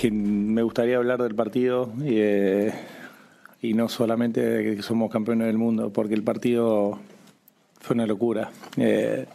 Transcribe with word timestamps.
Que 0.00 0.10
me 0.10 0.62
gustaría 0.62 0.96
hablar 0.96 1.22
del 1.22 1.34
partido 1.34 1.92
y, 1.98 2.14
eh, 2.14 2.72
y, 3.60 3.74
no 3.74 3.90
solamente 3.90 4.40
de 4.40 4.76
que 4.76 4.82
somos 4.82 5.10
campeones 5.10 5.46
del 5.46 5.58
mundo, 5.58 5.92
porque 5.92 6.14
el 6.14 6.22
partido 6.22 6.98
fue 7.80 7.92
una 7.92 8.06
locura. 8.06 8.50
Eh, 8.78 9.26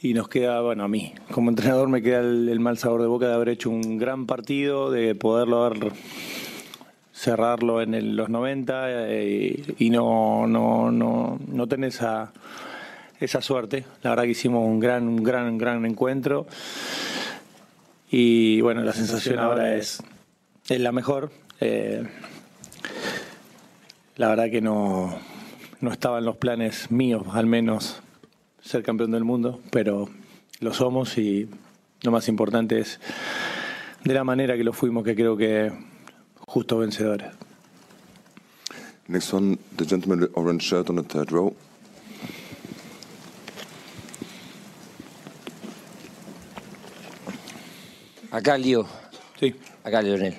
y 0.00 0.14
nos 0.14 0.30
queda, 0.30 0.62
bueno, 0.62 0.84
a 0.84 0.88
mí, 0.88 1.12
como 1.30 1.50
entrenador 1.50 1.90
me 1.90 2.00
queda 2.00 2.20
el, 2.20 2.58
mal 2.58 2.78
sabor 2.78 3.02
de 3.02 3.08
boca 3.08 3.28
de 3.28 3.34
haber 3.34 3.50
hecho 3.50 3.68
un 3.68 3.98
gran 3.98 4.24
partido, 4.24 4.90
de 4.90 5.14
poderlo 5.14 5.64
haber 5.64 5.92
cerrarlo 7.12 7.82
en 7.82 8.16
los 8.16 8.30
90 8.30 9.10
eh, 9.10 9.74
y 9.78 9.90
no, 9.90 10.46
no, 10.46 10.90
no, 10.90 11.38
no 11.46 11.66
tener 11.66 11.88
esa 11.88 12.32
esa 13.20 13.40
suerte. 13.40 13.84
La 14.02 14.10
verdad 14.10 14.24
que 14.24 14.30
hicimos 14.30 14.64
un 14.64 14.78
gran, 14.78 15.08
un 15.08 15.22
gran, 15.22 15.58
gran 15.58 15.84
encuentro. 15.84 16.46
Y 18.10 18.60
bueno, 18.60 18.82
la 18.82 18.92
sensación 18.92 19.38
ahora 19.38 19.74
es, 19.74 20.02
es 20.68 20.80
la 20.80 20.92
mejor. 20.92 21.30
Eh, 21.60 22.06
la 24.16 24.28
verdad 24.28 24.50
que 24.50 24.60
no, 24.60 25.18
no 25.80 25.92
estaba 25.92 26.18
en 26.18 26.24
los 26.24 26.36
planes 26.36 26.90
míos, 26.90 27.24
al 27.32 27.46
menos, 27.46 28.00
ser 28.60 28.82
campeón 28.82 29.10
del 29.10 29.24
mundo, 29.24 29.60
pero 29.70 30.08
lo 30.60 30.74
somos 30.74 31.18
y 31.18 31.48
lo 32.02 32.10
más 32.10 32.28
importante 32.28 32.80
es 32.80 33.00
de 34.04 34.14
la 34.14 34.24
manera 34.24 34.56
que 34.56 34.64
lo 34.64 34.72
fuimos, 34.72 35.04
que 35.04 35.14
creo 35.14 35.36
que 35.36 35.72
justo 36.46 36.78
vencedores. 36.78 37.28
Next 39.06 39.32
one, 39.32 39.58
the 39.76 39.84
gentleman 39.86 40.20
with 40.20 40.30
orange 40.34 40.62
shirt 40.62 40.90
on 40.90 40.96
the 40.96 41.02
third 41.02 41.32
row. 41.32 41.54
Acá, 48.30 48.58
Lío. 48.58 48.86
Sí. 49.40 49.54
Acá, 49.84 50.02
Leonel. 50.02 50.34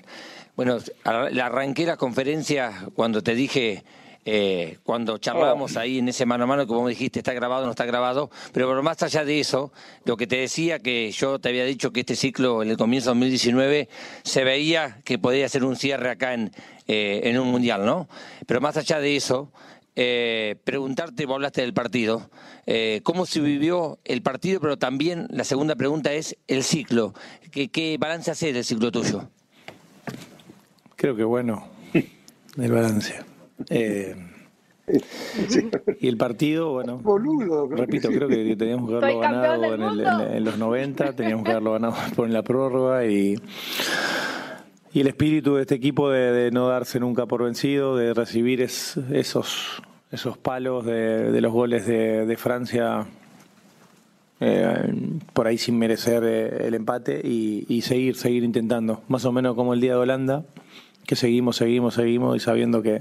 Bueno, 0.55 0.77
la 1.03 1.45
arranqué 1.45 1.85
la 1.85 1.97
conferencia 1.97 2.85
cuando 2.93 3.23
te 3.23 3.33
dije, 3.33 3.83
eh, 4.25 4.77
cuando 4.83 5.17
charlábamos 5.17 5.75
ahí 5.75 5.97
en 5.97 6.09
ese 6.09 6.25
mano 6.25 6.43
a 6.43 6.47
mano, 6.47 6.67
que 6.67 6.73
vos 6.73 6.83
me 6.83 6.91
dijiste, 6.91 7.19
está 7.19 7.33
grabado, 7.33 7.65
no 7.65 7.71
está 7.71 7.85
grabado, 7.85 8.29
pero 8.53 8.83
más 8.83 9.01
allá 9.01 9.23
de 9.23 9.39
eso, 9.39 9.71
lo 10.05 10.17
que 10.17 10.27
te 10.27 10.35
decía, 10.35 10.79
que 10.79 11.09
yo 11.11 11.39
te 11.39 11.49
había 11.49 11.65
dicho 11.65 11.91
que 11.91 12.02
este 12.02 12.15
ciclo 12.15 12.61
en 12.61 12.69
el 12.69 12.77
comienzo 12.77 13.09
de 13.09 13.15
2019 13.15 13.89
se 14.23 14.43
veía 14.43 14.99
que 15.03 15.17
podía 15.17 15.49
ser 15.49 15.64
un 15.64 15.75
cierre 15.75 16.11
acá 16.11 16.33
en, 16.33 16.52
eh, 16.87 17.21
en 17.23 17.39
un 17.39 17.47
mundial, 17.47 17.85
¿no? 17.85 18.08
Pero 18.45 18.61
más 18.61 18.77
allá 18.77 18.99
de 18.99 19.15
eso, 19.15 19.52
eh, 20.02 20.55
preguntarte, 20.64 21.26
vos 21.26 21.36
hablaste 21.36 21.60
del 21.60 21.73
partido, 21.73 22.30
eh, 22.65 23.02
cómo 23.04 23.26
se 23.26 23.42
vivió 23.42 23.99
el 24.05 24.21
partido, 24.21 24.61
pero 24.61 24.77
también 24.77 25.27
la 25.30 25.43
segunda 25.43 25.76
pregunta 25.76 26.14
es 26.14 26.37
el 26.48 26.64
ciclo. 26.64 27.14
¿Qué, 27.52 27.67
qué 27.67 27.98
balance 27.99 28.32
hace 28.32 28.54
del 28.54 28.64
ciclo 28.64 28.93
tuyo? 28.93 29.27
Creo 30.95 31.17
que 31.17 31.26
bueno, 31.26 31.67
el 32.58 32.71
balance. 32.71 33.14
Eh, 33.70 34.15
y 35.99 36.08
el 36.08 36.15
partido, 36.15 36.71
bueno, 36.71 37.02
repito, 37.71 38.08
creo 38.08 38.30
que 38.30 38.55
teníamos 38.55 38.89
que 38.89 38.95
haberlo 38.95 39.20
ganado 39.20 39.65
en, 40.33 40.45
los 40.45 40.58
90, 40.58 41.11
teníamos 41.11 41.43
que 41.43 41.52
haberlo 41.52 41.73
ganado 41.73 41.95
por 42.15 42.30
la 42.30 42.42
prórroga 42.42 43.05
y, 43.05 43.36
y 44.93 45.02
el 45.02 45.08
espíritu 45.08 45.55
de 45.55 45.64
este 45.64 45.76
equipo 45.76 46.09
de, 46.09 46.52
no 46.52 46.70
darse 46.70 47.02
nunca 47.02 47.26
por 47.26 47.43
vencido, 47.43 47.98
de 47.98 48.14
recibir 48.14 48.61
esos 48.61 49.82
esos 50.11 50.37
palos 50.37 50.86
de, 50.86 51.39
los 51.42 51.52
goles 51.53 51.86
de, 51.86 52.36
Francia 52.37 53.05
eh, 54.39 54.93
por 55.33 55.47
ahí 55.47 55.58
sin 55.58 55.77
merecer 55.77 56.23
eh, 56.23 56.67
el 56.67 56.73
empate 56.73 57.21
y, 57.23 57.81
seguir, 57.81 58.15
seguir 58.15 58.43
intentando. 58.43 59.03
Más 59.08 59.25
o 59.25 59.31
menos 59.31 59.55
como 59.55 59.73
el 59.73 59.81
día 59.81 59.93
de 59.93 59.99
Holanda, 59.99 60.45
que 61.05 61.15
seguimos, 61.15 61.58
seguimos, 61.58 61.93
seguimos 61.95 62.36
y 62.36 62.39
sabiendo 62.39 62.81
que, 62.81 62.99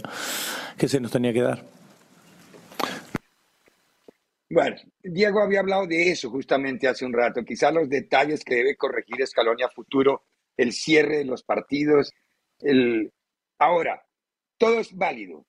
que 0.77 0.89
se 0.89 1.01
nos 1.01 1.11
tenía 1.11 1.33
que 1.33 1.43
dar. 1.43 1.65
Bueno, 4.51 4.77
Diego 5.03 5.43
había 5.43 5.61
hablado 5.61 5.87
de 5.87 6.11
eso 6.11 6.31
justamente 6.31 6.89
hace 6.89 7.05
un 7.05 7.13
rato, 7.13 7.45
quizá 7.45 7.71
los 7.71 7.89
detalles 7.89 8.43
que 8.45 8.55
debe 8.57 8.77
corregir 8.77 9.21
Escalonia 9.21 9.69
futuro, 9.69 10.23
el 10.57 10.73
cierre 10.73 11.19
de 11.19 11.25
los 11.25 11.43
partidos, 11.43 12.13
el... 12.61 13.13
Ahora, 13.59 14.03
todo 14.57 14.81
es 14.81 14.97
válido, 14.97 15.45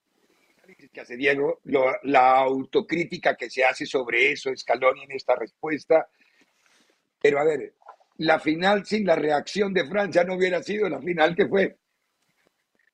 que 0.92 1.02
hace 1.02 1.18
Diego, 1.18 1.60
la 2.04 2.38
autocrítica 2.38 3.36
que 3.36 3.50
se 3.50 3.64
hace 3.64 3.86
sobre 3.86 4.32
eso, 4.32 4.56
Scaloni 4.56 5.04
en 5.04 5.12
esta 5.12 5.36
respuesta. 5.36 6.08
Pero 7.22 7.40
a 7.40 7.44
ver, 7.44 7.76
la 8.18 8.40
final 8.40 8.86
sin 8.86 9.06
la 9.06 9.16
reacción 9.16 9.74
de 9.74 9.88
Francia 9.88 10.24
no 10.24 10.36
hubiera 10.36 10.62
sido 10.64 10.90
la 10.90 11.00
final 11.00 11.36
que 11.36 11.48
fue. 11.48 11.78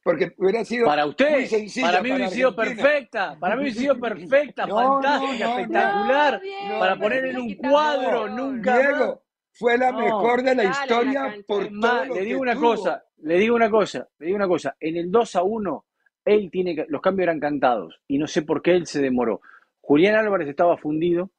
Porque 0.03 0.33
hubiera 0.37 0.63
sido 0.63 0.85
para 0.85 1.07
usted, 1.07 1.49
para 1.81 2.01
mí 2.03 2.11
hubiera 2.11 2.29
sido 2.29 2.55
perfecta, 2.55 3.35
para 3.39 3.55
mí 3.55 3.63
hubiera 3.63 3.79
sido 3.79 3.99
perfecta, 3.99 4.67
fantástica, 4.67 5.49
espectacular, 5.49 6.41
para 6.79 6.95
poner 6.95 7.25
en 7.25 7.37
un 7.37 7.55
cuadro, 7.55 8.29
nunca 8.29 8.77
Diego, 8.77 9.23
fue 9.51 9.79
la 9.79 9.91
mejor 9.91 10.43
de 10.43 10.53
la 10.53 10.65
historia 10.65 11.35
por 11.47 11.67
todo 11.69 12.05
Le 12.13 12.21
digo 12.21 12.39
una 12.39 12.55
cosa, 12.55 13.03
le 13.17 13.39
digo 13.39 13.55
una 13.55 13.71
cosa, 13.71 14.07
le 14.19 14.25
digo 14.27 14.35
una 14.35 14.47
cosa, 14.47 14.75
en 14.79 14.97
el 14.97 15.09
2 15.09 15.35
a 15.37 15.41
1 15.41 15.85
él 16.25 16.49
tiene 16.51 16.75
que, 16.75 16.85
los 16.89 17.01
cambios 17.01 17.25
eran 17.25 17.39
cantados 17.39 18.01
y 18.07 18.17
no 18.17 18.27
sé 18.27 18.41
por 18.41 18.61
qué 18.61 18.71
él 18.71 18.87
se 18.87 19.01
demoró. 19.01 19.41
Julián 19.81 20.15
Álvarez 20.15 20.49
estaba 20.49 20.77
fundido, 20.77 21.31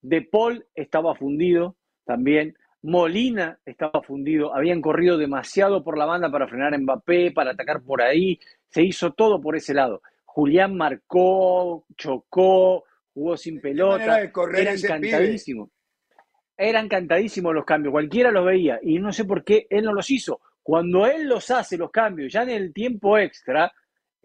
De 0.00 0.22
Paul 0.22 0.64
estaba 0.74 1.16
fundido 1.16 1.76
también, 2.04 2.56
Molina 2.82 3.58
estaba 3.66 4.02
fundido, 4.02 4.54
habían 4.54 4.80
corrido 4.80 5.18
demasiado 5.18 5.82
por 5.82 5.98
la 5.98 6.06
banda 6.06 6.30
para 6.30 6.46
frenar 6.46 6.72
a 6.72 6.78
Mbappé, 6.78 7.32
para 7.32 7.50
atacar 7.50 7.82
por 7.82 8.00
ahí, 8.00 8.38
se 8.68 8.82
hizo 8.82 9.12
todo 9.12 9.40
por 9.40 9.56
ese 9.56 9.74
lado. 9.74 10.02
Julián 10.24 10.76
marcó, 10.76 11.84
chocó, 11.96 12.84
jugó 13.12 13.36
sin 13.36 13.60
pelota, 13.60 14.20
era 14.54 14.72
encantadísimo. 14.72 15.70
Eran 16.56 16.84
encantadísimos 16.86 17.54
los 17.54 17.64
cambios, 17.64 17.92
cualquiera 17.92 18.30
los 18.30 18.44
veía 18.44 18.78
y 18.82 18.98
no 18.98 19.12
sé 19.12 19.24
por 19.24 19.44
qué 19.44 19.66
él 19.70 19.84
no 19.84 19.92
los 19.92 20.10
hizo. 20.10 20.40
Cuando 20.62 21.06
él 21.06 21.26
los 21.26 21.50
hace, 21.50 21.76
los 21.76 21.90
cambios, 21.90 22.32
ya 22.32 22.42
en 22.42 22.50
el 22.50 22.72
tiempo 22.72 23.18
extra, 23.18 23.72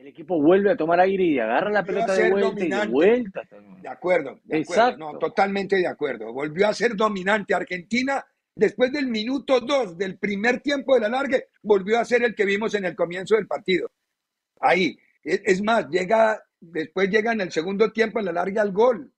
el 0.04 0.10
equipo 0.10 0.42
vuelve 0.42 0.70
a 0.70 0.76
tomar 0.76 1.00
aire 1.00 1.24
y 1.24 1.40
agarra 1.40 1.72
la 1.72 1.86
pelota 1.86 2.14
de 2.14 2.30
vuelta 2.30 2.66
y 2.66 2.70
de 2.70 2.88
vuelta. 2.88 3.42
De 3.82 3.88
acuerdo, 3.88 4.38
de 4.44 4.62
acuerdo. 4.62 4.98
No, 4.98 5.18
totalmente 5.18 5.78
de 5.78 5.88
acuerdo. 5.88 6.34
Volvió 6.34 6.68
a 6.68 6.74
ser 6.74 6.94
dominante. 6.94 7.54
Argentina, 7.54 8.22
después 8.54 8.92
del 8.92 9.08
minuto 9.08 9.62
dos 9.62 9.98
del 9.98 10.18
primer 10.18 10.60
tiempo 10.60 10.96
de 10.96 11.00
la 11.00 11.08
larga, 11.08 11.40
volvió 11.62 12.00
a 12.00 12.04
ser 12.04 12.22
el 12.24 12.36
que 12.36 12.44
vimos 12.44 12.76
en 12.76 12.84
el 12.84 12.98
comienzo 12.98 13.36
del 13.36 13.48
partido. 13.48 13.92
Ahí. 14.60 15.00
Es 15.24 15.64
más, 15.64 15.88
llega, 15.88 16.44
después 16.60 17.10
llega 17.10 17.32
en 17.32 17.40
el 17.40 17.54
segundo 17.54 17.90
tiempo 17.94 18.20
en 18.20 18.26
la 18.26 18.34
larga 18.34 18.62
el 18.62 18.74
gol. 18.74 19.10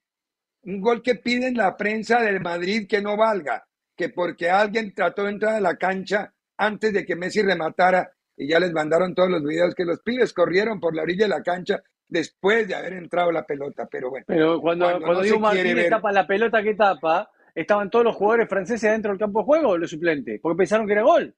Un 0.65 0.81
gol 0.81 1.01
que 1.01 1.15
piden 1.15 1.55
la 1.55 1.75
prensa 1.75 2.21
del 2.21 2.41
Madrid 2.41 2.85
que 2.87 3.01
no 3.01 3.17
valga, 3.17 3.67
que 3.95 4.09
porque 4.09 4.51
alguien 4.51 4.93
trató 4.93 5.23
de 5.23 5.31
entrar 5.31 5.55
a 5.55 5.61
la 5.61 5.77
cancha 5.77 6.31
antes 6.57 6.93
de 6.93 7.03
que 7.03 7.15
Messi 7.15 7.41
rematara, 7.41 8.14
y 8.37 8.47
ya 8.47 8.59
les 8.59 8.71
mandaron 8.71 9.15
todos 9.15 9.29
los 9.29 9.43
videos 9.43 9.73
que 9.73 9.85
los 9.85 10.01
pibes 10.01 10.33
corrieron 10.33 10.79
por 10.79 10.95
la 10.95 11.03
orilla 11.03 11.25
de 11.25 11.29
la 11.29 11.43
cancha 11.43 11.81
después 12.07 12.67
de 12.67 12.75
haber 12.75 12.93
entrado 12.93 13.31
la 13.31 13.45
pelota, 13.45 13.87
pero 13.89 14.09
bueno. 14.09 14.25
Pero 14.27 14.61
cuando, 14.61 14.85
cuando, 14.99 15.21
Diego 15.21 15.39
Martínez 15.39 15.89
tapa 15.89 16.11
la 16.11 16.27
pelota 16.27 16.61
que 16.61 16.75
tapa, 16.75 17.31
estaban 17.53 17.89
todos 17.89 18.05
los 18.05 18.15
jugadores 18.15 18.49
franceses 18.49 18.91
dentro 18.91 19.11
del 19.11 19.19
campo 19.19 19.39
de 19.39 19.45
juego 19.45 19.69
o 19.69 19.77
los 19.77 19.89
suplentes, 19.89 20.39
porque 20.41 20.57
pensaron 20.57 20.85
que 20.85 20.93
era 20.93 21.03
gol. 21.03 21.33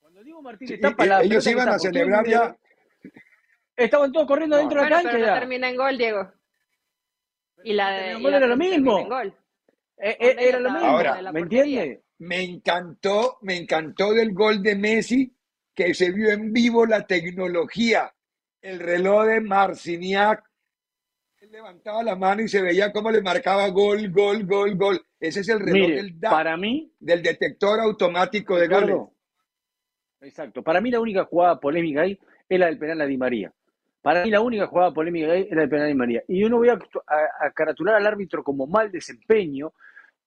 Cuando 0.00 0.22
Diego 0.24 0.42
Martínez 0.42 0.80
tapa 0.80 1.06
la 1.06 1.22
ellos 1.22 1.44
pelota 1.44 1.50
iban 1.50 1.74
a 1.74 1.78
celebrar 1.78 2.26
ya 2.26 2.56
estaban 3.78 4.12
todos 4.12 4.26
corriendo 4.26 4.56
dentro 4.56 4.82
de 4.82 4.90
la 4.90 4.96
cancha. 4.96 5.10
Pero 5.12 5.26
no 5.26 5.34
termina 5.34 5.68
en 5.68 5.76
gol, 5.76 5.96
Diego. 5.96 6.32
Y 7.64 7.72
la 7.72 7.90
de. 7.90 8.28
era 8.28 8.46
lo 8.46 8.56
mismo. 8.56 9.08
Eh, 10.00 10.16
eh, 10.20 10.36
era 10.38 10.60
lo 10.60 10.70
mismo. 10.70 10.86
Ahora, 10.86 11.32
¿me 11.32 11.40
entiendes? 11.40 12.00
Me 12.18 12.42
encantó, 12.42 13.38
me 13.42 13.56
encantó 13.56 14.12
del 14.12 14.32
gol 14.32 14.62
de 14.62 14.74
Messi 14.74 15.32
que 15.78 15.94
se 15.94 16.10
vio 16.10 16.30
en 16.30 16.52
vivo 16.52 16.84
la 16.86 17.06
tecnología. 17.06 18.12
El 18.60 18.80
reloj 18.80 19.26
de 19.26 19.40
Marciniak. 19.40 20.42
Él 21.40 21.52
levantaba 21.52 22.02
la 22.02 22.16
mano 22.16 22.42
y 22.42 22.48
se 22.48 22.60
veía 22.60 22.90
cómo 22.90 23.12
le 23.12 23.22
marcaba 23.22 23.68
gol, 23.68 24.10
gol, 24.10 24.44
gol, 24.44 24.74
gol. 24.74 25.00
Ese 25.20 25.38
es 25.38 25.48
el 25.48 25.60
reloj 25.60 25.90
del 25.90 26.18
para 26.18 26.56
mí, 26.56 26.92
del 26.98 27.22
detector 27.22 27.78
automático 27.78 28.58
de 28.58 28.66
gol. 28.66 29.08
Exacto. 30.20 30.64
Para 30.64 30.80
mí 30.80 30.90
la 30.90 30.98
única 30.98 31.24
jugada 31.26 31.60
polémica 31.60 32.00
ahí 32.02 32.18
es 32.48 32.58
la 32.58 32.66
del 32.66 32.78
penal 32.78 33.00
a 33.02 33.06
Di 33.06 33.16
María. 33.16 33.52
Para 34.02 34.24
mí 34.24 34.30
la 34.30 34.40
única 34.40 34.66
jugada 34.66 34.92
polémica 34.92 35.30
ahí 35.30 35.42
es 35.42 35.54
la 35.54 35.60
del 35.60 35.70
penal 35.70 35.84
a 35.84 35.88
Di 35.88 35.94
María. 35.94 36.24
Y 36.26 36.40
yo 36.40 36.48
no 36.48 36.56
voy 36.56 36.70
a, 36.70 36.72
a, 36.72 37.50
caratular 37.52 37.94
al 37.94 38.06
árbitro 38.08 38.42
como 38.42 38.66
mal 38.66 38.90
desempeño, 38.90 39.72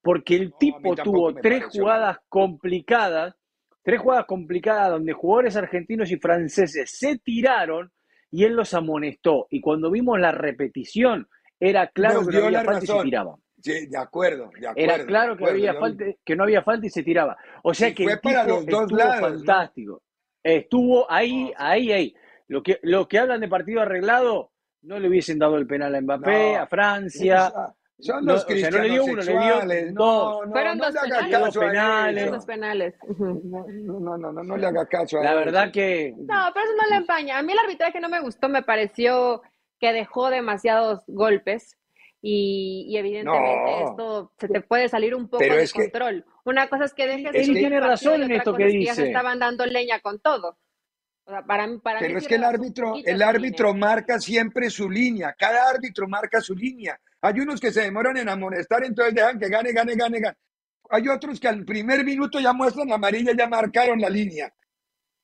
porque 0.01 0.37
el 0.37 0.53
tipo 0.57 0.95
tuvo 0.95 1.35
tres 1.35 1.65
jugadas 1.65 2.19
complicadas, 2.29 3.35
tres 3.83 3.99
jugadas 3.99 4.25
complicadas 4.25 4.91
donde 4.91 5.13
jugadores 5.13 5.55
argentinos 5.55 6.11
y 6.11 6.17
franceses 6.17 6.91
se 6.97 7.17
tiraron 7.19 7.91
y 8.29 8.43
él 8.43 8.53
los 8.53 8.73
amonestó. 8.73 9.47
Y 9.49 9.61
cuando 9.61 9.91
vimos 9.91 10.19
la 10.19 10.31
repetición, 10.31 11.27
era 11.59 11.87
claro 11.87 12.25
que 12.25 12.39
no 12.39 12.45
había 12.45 12.63
falta 12.63 12.83
y 12.83 12.87
se 12.87 13.01
tiraban. 13.03 13.35
Sí, 13.61 13.85
de 13.87 13.97
acuerdo, 13.97 14.49
Era 14.75 15.05
claro 15.05 15.37
que, 15.37 15.45
había 15.45 15.75
falta, 15.75 16.05
que 16.25 16.35
no 16.35 16.43
había 16.43 16.63
falta 16.63 16.87
y 16.87 16.89
se 16.89 17.03
tiraba. 17.03 17.37
O 17.63 17.73
sea 17.73 17.93
que 17.93 18.05
fue 18.05 18.17
para 18.17 18.43
los 18.43 18.65
dos 18.65 18.91
lados, 18.91 19.37
fantástico. 19.37 20.01
Estuvo 20.41 21.09
ahí, 21.11 21.53
ahí, 21.55 21.91
ahí. 21.91 22.15
Lo 22.47 22.63
que, 22.63 22.79
lo 22.81 23.07
que 23.07 23.19
hablan 23.19 23.39
de 23.39 23.47
partido 23.47 23.81
arreglado, 23.81 24.51
no 24.81 24.99
le 24.99 25.07
hubiesen 25.07 25.37
dado 25.37 25.57
el 25.57 25.67
penal 25.67 25.93
a 25.93 26.01
Mbappé, 26.01 26.55
a 26.55 26.65
Francia. 26.65 27.53
Son 28.01 28.25
los 28.25 28.47
no, 28.49 28.69
no 28.71 28.77
le 28.79 28.89
dio 28.89 29.05
uno, 29.05 29.21
le 29.21 29.85
dio 29.85 29.93
dos. 29.93 30.49
Fueron 30.51 30.77
dos 30.79 30.93
penales. 31.53 32.31
Dos 32.31 32.45
penales. 32.45 32.95
No, 33.17 34.17
no, 34.17 34.31
no, 34.31 34.43
no, 34.43 34.57
le 34.57 34.67
haga 34.67 34.87
caso 34.87 35.19
a 35.19 35.23
La 35.23 35.35
verdad 35.35 35.71
que... 35.71 36.13
No, 36.17 36.49
pero 36.53 36.65
eso 36.65 36.73
no 36.81 36.89
le 36.89 36.95
empaña. 36.95 37.37
A 37.37 37.43
mí 37.43 37.53
el 37.53 37.59
arbitraje 37.59 37.99
no 37.99 38.09
me 38.09 38.19
gustó, 38.19 38.49
me 38.49 38.63
pareció 38.63 39.41
que 39.79 39.93
dejó 39.93 40.29
demasiados 40.29 41.03
golpes 41.07 41.77
y, 42.21 42.95
evidentemente 42.97 43.83
esto 43.83 44.31
se 44.37 44.47
te 44.47 44.61
puede 44.61 44.89
salir 44.89 45.15
un 45.15 45.27
poco 45.27 45.43
de 45.43 45.69
control. 45.69 46.25
Una 46.43 46.67
cosa 46.69 46.85
es 46.85 46.93
que 46.93 47.07
dejes... 47.07 47.33
Él 47.33 47.53
tiene 47.53 47.79
razón 47.79 48.23
en 48.23 48.31
esto 48.31 48.55
que 48.55 48.65
dice. 48.65 48.85
ya 48.85 48.95
se 48.95 49.07
estaban 49.07 49.39
dando 49.39 49.65
leña 49.65 49.99
con 49.99 50.19
todo. 50.19 50.57
para, 51.25 51.67
para 51.83 51.99
pero 51.99 52.17
es 52.17 52.27
que 52.27 52.35
el 52.35 52.43
árbitro, 52.43 52.93
el 53.03 53.21
árbitro 53.21 53.73
marca 53.75 54.19
siempre 54.19 54.71
su 54.71 54.89
línea, 54.89 55.35
cada 55.37 55.69
árbitro 55.69 56.07
marca 56.07 56.41
su 56.41 56.55
línea. 56.55 56.99
Hay 57.21 57.39
unos 57.39 57.59
que 57.59 57.71
se 57.71 57.81
demoran 57.81 58.17
en 58.17 58.29
amonestar, 58.29 58.83
entonces 58.83 59.13
dejan 59.13 59.39
que 59.39 59.49
gane, 59.49 59.71
gane, 59.73 59.95
gane, 59.95 60.19
gane. 60.19 60.37
Hay 60.89 61.07
otros 61.07 61.39
que 61.39 61.47
al 61.47 61.63
primer 61.63 62.03
minuto 62.03 62.39
ya 62.39 62.53
muestran 62.53 62.89
la 62.89 62.95
amarilla, 62.95 63.31
ya 63.37 63.47
marcaron 63.47 63.99
la 63.99 64.09
línea. 64.09 64.53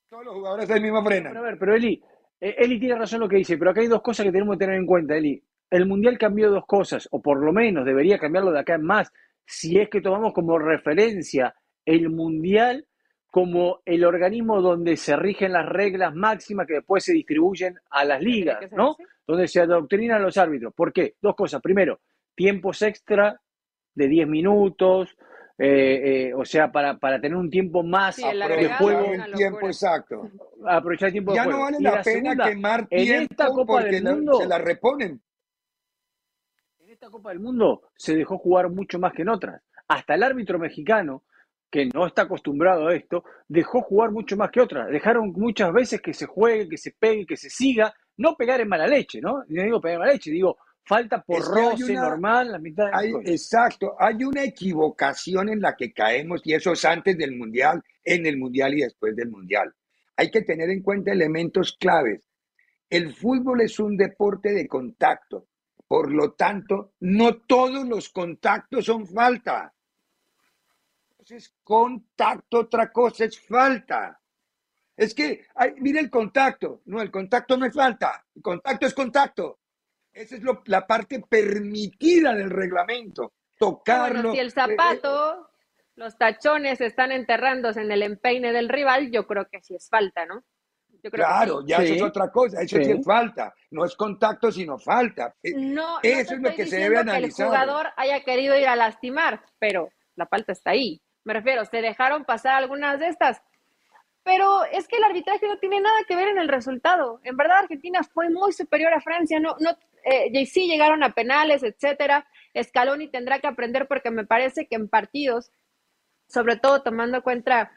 Todos 0.10 0.26
los 0.26 0.36
jugadores 0.36 0.68
del 0.68 0.82
mismo 0.82 1.04
frenan. 1.04 1.36
a 1.36 1.42
ver, 1.42 1.58
pero 1.60 1.76
Eli, 1.76 2.02
eh, 2.40 2.56
Eli 2.58 2.80
tiene 2.80 2.96
razón 2.96 3.20
lo 3.20 3.28
que 3.28 3.38
dice, 3.38 3.58
pero 3.58 3.72
acá 3.72 3.82
hay 3.82 3.88
dos 3.88 4.02
cosas 4.02 4.26
que 4.26 4.32
tenemos 4.32 4.56
que 4.56 4.66
tener 4.66 4.80
en 4.80 4.86
cuenta, 4.86 5.18
Eli 5.18 5.44
el 5.70 5.86
Mundial 5.86 6.18
cambió 6.18 6.50
dos 6.50 6.66
cosas, 6.66 7.08
o 7.12 7.22
por 7.22 7.44
lo 7.44 7.52
menos 7.52 7.86
debería 7.86 8.18
cambiarlo 8.18 8.52
de 8.52 8.60
acá 8.60 8.76
en 8.76 8.84
más, 8.84 9.12
si 9.46 9.80
es 9.80 9.90
que 9.90 10.02
tomamos 10.02 10.34
como 10.34 10.58
referencia 10.58 11.56
el 11.86 12.10
Mundial 12.10 12.86
como 13.30 13.82
el 13.86 14.06
organismo 14.06 14.62
donde 14.62 14.98
se 14.98 15.16
rigen 15.16 15.54
las 15.54 15.66
reglas 15.66 16.16
máximas 16.16 16.66
que 16.66 16.76
después 16.76 17.04
se 17.04 17.14
distribuyen 17.14 17.78
a 17.90 18.06
las 18.06 18.22
ligas, 18.22 18.72
¿no? 18.72 18.96
Donde 19.26 19.48
se 19.48 19.62
adoctrinan 19.62 20.22
los 20.22 20.38
árbitros. 20.38 20.74
¿Por 20.74 20.94
qué? 20.94 21.16
Dos 21.22 21.36
cosas. 21.36 21.62
Primero, 21.62 22.00
tiempos 22.36 22.82
extra 22.82 23.40
de 23.94 24.08
10 24.08 24.28
minutos, 24.28 25.16
eh, 25.58 26.30
eh, 26.30 26.34
o 26.34 26.46
sea, 26.46 26.72
para, 26.72 26.98
para 26.98 27.20
tener 27.20 27.36
un 27.36 27.50
tiempo 27.50 27.84
más 27.84 28.18
de 28.18 28.70
juego. 28.78 29.14
El 29.14 29.34
tiempo 29.34 29.68
exacto. 29.68 30.30
Aprovechar 30.66 31.08
el 31.08 31.14
tiempo 31.14 31.36
ya 31.36 31.46
de 31.46 31.52
juego. 31.52 31.60
no 31.60 31.66
vale 31.66 31.78
la, 31.80 32.02
pena 32.02 32.46
quemar 32.46 32.88
tiempo 32.88 33.14
en 33.14 33.22
esta 33.24 33.48
Copa 33.48 33.84
del 33.84 34.04
Mundo, 34.04 34.38
se 34.40 34.48
la 34.48 34.58
reponen 34.58 35.22
esta 36.98 37.12
Copa 37.12 37.30
del 37.30 37.40
Mundo 37.40 37.84
se 37.96 38.16
dejó 38.16 38.40
jugar 38.40 38.72
mucho 38.72 38.98
más 38.98 39.14
que 39.14 39.22
en 39.22 39.30
otras. 39.30 39.62
Hasta 39.88 40.16
el 40.16 40.24
árbitro 40.24 40.58
mexicano, 40.58 41.24
que 41.70 41.86
no 41.94 42.08
está 42.08 42.24
acostumbrado 42.24 42.88
a 42.88 42.96
esto, 42.96 43.24
dejó 43.48 43.82
jugar 43.82 44.12
mucho 44.12 44.38
más 44.38 44.52
que 44.52 44.62
otras. 44.62 44.90
Dejaron 44.90 45.32
muchas 45.34 45.72
veces 45.74 46.02
que 46.02 46.14
se 46.14 46.26
juegue, 46.26 46.70
que 46.70 46.78
se 46.78 46.92
pegue, 46.92 47.26
que 47.26 47.38
se 47.38 47.50
siga. 47.50 47.94
No 48.18 48.36
pegar 48.36 48.62
en 48.62 48.70
mala 48.70 48.88
leche, 48.88 49.22
¿no? 49.22 49.44
No 49.48 49.64
digo 49.64 49.82
pegar 49.82 49.96
en 49.96 50.00
mala 50.00 50.14
leche, 50.14 50.32
digo 50.32 50.58
falta 50.88 51.22
por 51.22 51.44
roce 51.44 51.94
normal, 51.94 52.52
la 52.54 52.60
mitad. 52.60 52.88
Hay, 52.94 53.12
exacto, 53.26 53.96
hay 54.00 54.24
una 54.24 54.44
equivocación 54.44 55.50
en 55.50 55.60
la 55.60 55.76
que 55.76 55.92
caemos 55.92 56.42
y 56.46 56.54
eso 56.54 56.72
es 56.72 56.86
antes 56.86 57.18
del 57.18 57.36
Mundial, 57.36 57.84
en 58.04 58.26
el 58.26 58.38
Mundial 58.38 58.74
y 58.74 58.82
después 58.82 59.16
del 59.16 59.30
Mundial. 59.30 59.74
Hay 60.16 60.32
que 60.32 60.42
tener 60.42 60.70
en 60.70 60.82
cuenta 60.82 61.12
elementos 61.12 61.76
claves. 61.78 62.22
El 62.90 63.14
fútbol 63.14 63.62
es 63.62 63.80
un 63.80 63.98
deporte 63.98 64.54
de 64.54 64.68
contacto. 64.68 65.48
Por 65.88 66.12
lo 66.12 66.34
tanto, 66.34 66.94
no 67.02 67.38
todos 67.42 67.88
los 67.88 68.10
contactos 68.10 68.86
son 68.86 69.06
falta. 69.06 69.74
Entonces, 71.30 71.54
contacto, 71.62 72.60
otra 72.60 72.90
cosa 72.90 73.26
es 73.26 73.38
falta. 73.38 74.18
Es 74.96 75.14
que, 75.14 75.46
mire 75.80 76.00
el 76.00 76.10
contacto. 76.10 76.84
No, 76.86 77.02
el 77.02 77.12
contacto 77.12 77.58
no 77.58 77.66
es 77.66 77.74
falta. 77.74 78.26
El 78.34 78.42
contacto 78.42 78.86
es 78.86 78.94
contacto. 78.94 79.60
Esa 80.14 80.36
es 80.38 80.42
la 80.68 80.88
parte 80.88 81.20
permitida 81.20 82.34
del 82.34 82.50
reglamento. 82.50 83.34
Tocarlo. 83.60 84.14
Bueno, 84.14 84.34
si 84.36 84.40
el 84.40 84.52
zapato, 84.54 85.50
los 85.96 86.18
tachones 86.18 86.80
están 86.80 87.12
enterrándose 87.12 87.82
en 87.82 87.92
el 87.92 88.04
empeine 88.04 88.54
del 88.54 88.70
rival, 88.70 89.12
yo 89.12 89.28
creo 89.28 89.50
que 89.52 89.62
sí 89.62 89.76
es 89.76 89.90
falta, 89.90 90.26
¿no? 90.26 90.46
claro, 91.12 91.64
ya 91.66 91.78
eso 91.78 91.94
es 91.94 92.02
otra 92.02 92.32
cosa, 92.32 92.62
eso 92.62 92.78
sí. 92.78 92.92
es 92.92 93.06
falta, 93.06 93.54
no 93.72 93.86
es 93.86 93.96
contacto, 93.96 94.52
sino 94.52 94.80
falta. 94.80 95.36
Eh, 95.44 95.54
no, 95.56 96.00
eso 96.02 96.34
es 96.34 96.42
lo 96.42 96.56
que 96.56 96.66
se 96.66 96.78
debe 96.78 96.98
analizar. 96.98 97.48
Que 97.48 97.54
el 97.54 97.60
jugador 97.60 97.88
haya 97.98 98.24
querido 98.24 98.58
ir 98.58 98.68
a 98.68 98.76
lastimar, 98.76 99.44
pero 99.60 99.90
la 100.16 100.26
falta 100.26 100.54
está 100.54 100.72
ahí. 100.72 101.02
Me 101.28 101.34
refiero, 101.34 101.66
se 101.66 101.82
dejaron 101.82 102.24
pasar 102.24 102.56
algunas 102.56 103.02
de 103.02 103.10
estas, 103.10 103.42
pero 104.24 104.64
es 104.64 104.88
que 104.88 104.96
el 104.96 105.04
arbitraje 105.04 105.46
no 105.46 105.58
tiene 105.58 105.82
nada 105.82 105.98
que 106.08 106.16
ver 106.16 106.30
en 106.30 106.38
el 106.38 106.48
resultado. 106.48 107.20
En 107.24 107.36
verdad, 107.36 107.58
Argentina 107.58 108.00
fue 108.02 108.30
muy 108.30 108.54
superior 108.54 108.94
a 108.94 109.02
Francia, 109.02 109.38
no, 109.38 109.58
no, 109.60 109.72
eh, 110.06 110.46
sí 110.46 110.70
llegaron 110.70 111.04
a 111.04 111.12
penales, 111.12 111.64
etcétera. 111.64 112.26
Scaloni 112.58 113.10
tendrá 113.10 113.40
que 113.40 113.48
aprender 113.48 113.90
porque 113.90 114.10
me 114.10 114.26
parece 114.26 114.68
que 114.68 114.78
en 114.78 114.88
partidos, 114.88 115.52
sobre 116.30 116.56
todo 116.56 116.82
tomando 116.82 117.22
cuenta 117.22 117.74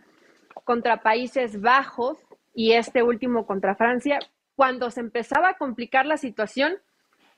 contra 0.62 1.02
Países 1.02 1.60
Bajos, 1.60 2.18
y 2.54 2.74
este 2.74 3.02
último 3.02 3.46
contra 3.46 3.74
Francia, 3.74 4.20
cuando 4.54 4.92
se 4.92 5.00
empezaba 5.00 5.48
a 5.48 5.54
complicar 5.54 6.06
la 6.06 6.18
situación, 6.18 6.78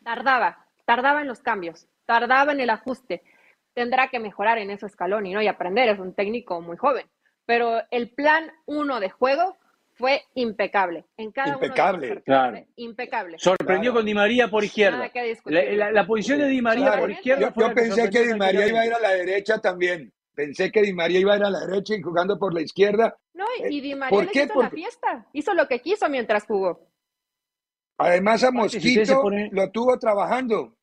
tardaba, 0.05 0.67
tardaba 0.85 1.23
en 1.23 1.29
los 1.29 1.41
cambios, 1.41 1.89
tardaba 2.05 2.53
en 2.53 2.61
el 2.61 2.69
ajuste. 2.69 3.23
Tendrá 3.75 4.09
que 4.09 4.19
mejorar 4.19 4.59
en 4.59 4.71
eso 4.71 4.89
Scaloni, 4.89 5.33
¿no? 5.33 5.43
Y 5.43 5.49
aprender, 5.49 5.89
es 5.89 5.99
un 5.99 6.15
técnico 6.15 6.61
muy 6.61 6.77
joven. 6.77 7.07
Pero 7.47 7.83
el 7.91 8.11
plan 8.11 8.51
uno 8.67 9.01
de 9.01 9.11
juego 9.11 9.57
fue 9.95 10.23
impecable. 10.35 11.05
En 11.17 11.33
cada 11.33 11.55
impecable, 11.55 12.23
claro. 12.23 12.65
Impecable. 12.77 13.39
Sorprendió 13.39 13.93
con 13.93 14.05
Di 14.05 14.15
María 14.15 14.49
por 14.49 14.65
izquierda. 14.65 15.11
La, 15.45 16.07
posición 16.07 16.41
de 16.41 16.49
Di 16.49 16.63
María 16.63 16.99
por 16.99 17.11
izquierda. 17.11 17.53
Yo, 17.55 17.69
yo 17.69 17.75
pensé 17.75 18.11
que 18.11 18.27
Di 18.27 18.35
María 18.35 18.67
iba 18.67 18.81
a 18.81 18.87
ir 18.87 18.95
a 18.95 19.01
la 19.01 19.11
derecha 19.11 19.59
también. 19.61 20.13
Pensé 20.35 20.71
que 20.71 20.83
Di 20.83 20.93
María 20.93 21.21
iba 21.21 21.35
a 21.35 21.37
ir 21.37 21.45
a 21.45 21.51
la 21.51 21.61
derecha 21.61 21.95
y 21.95 22.03
jugando 22.03 22.39
por 22.39 22.55
la 22.55 22.63
izquierda. 22.63 23.17
No, 23.35 23.45
y 23.69 23.81
Di 23.81 23.95
María 23.95 24.31
hizo 24.33 24.63
la 24.63 24.71
fiesta. 24.71 25.27
Hizo 25.33 25.55
lo 25.55 25.69
que 25.69 25.81
quiso 25.81 26.09
mientras 26.09 26.47
jugó. 26.47 26.89
Además 27.99 28.43
a 28.43 28.51
Mosquito 28.51 29.23
lo 29.51 29.71
tuvo 29.71 29.99
trabajando. 29.99 30.77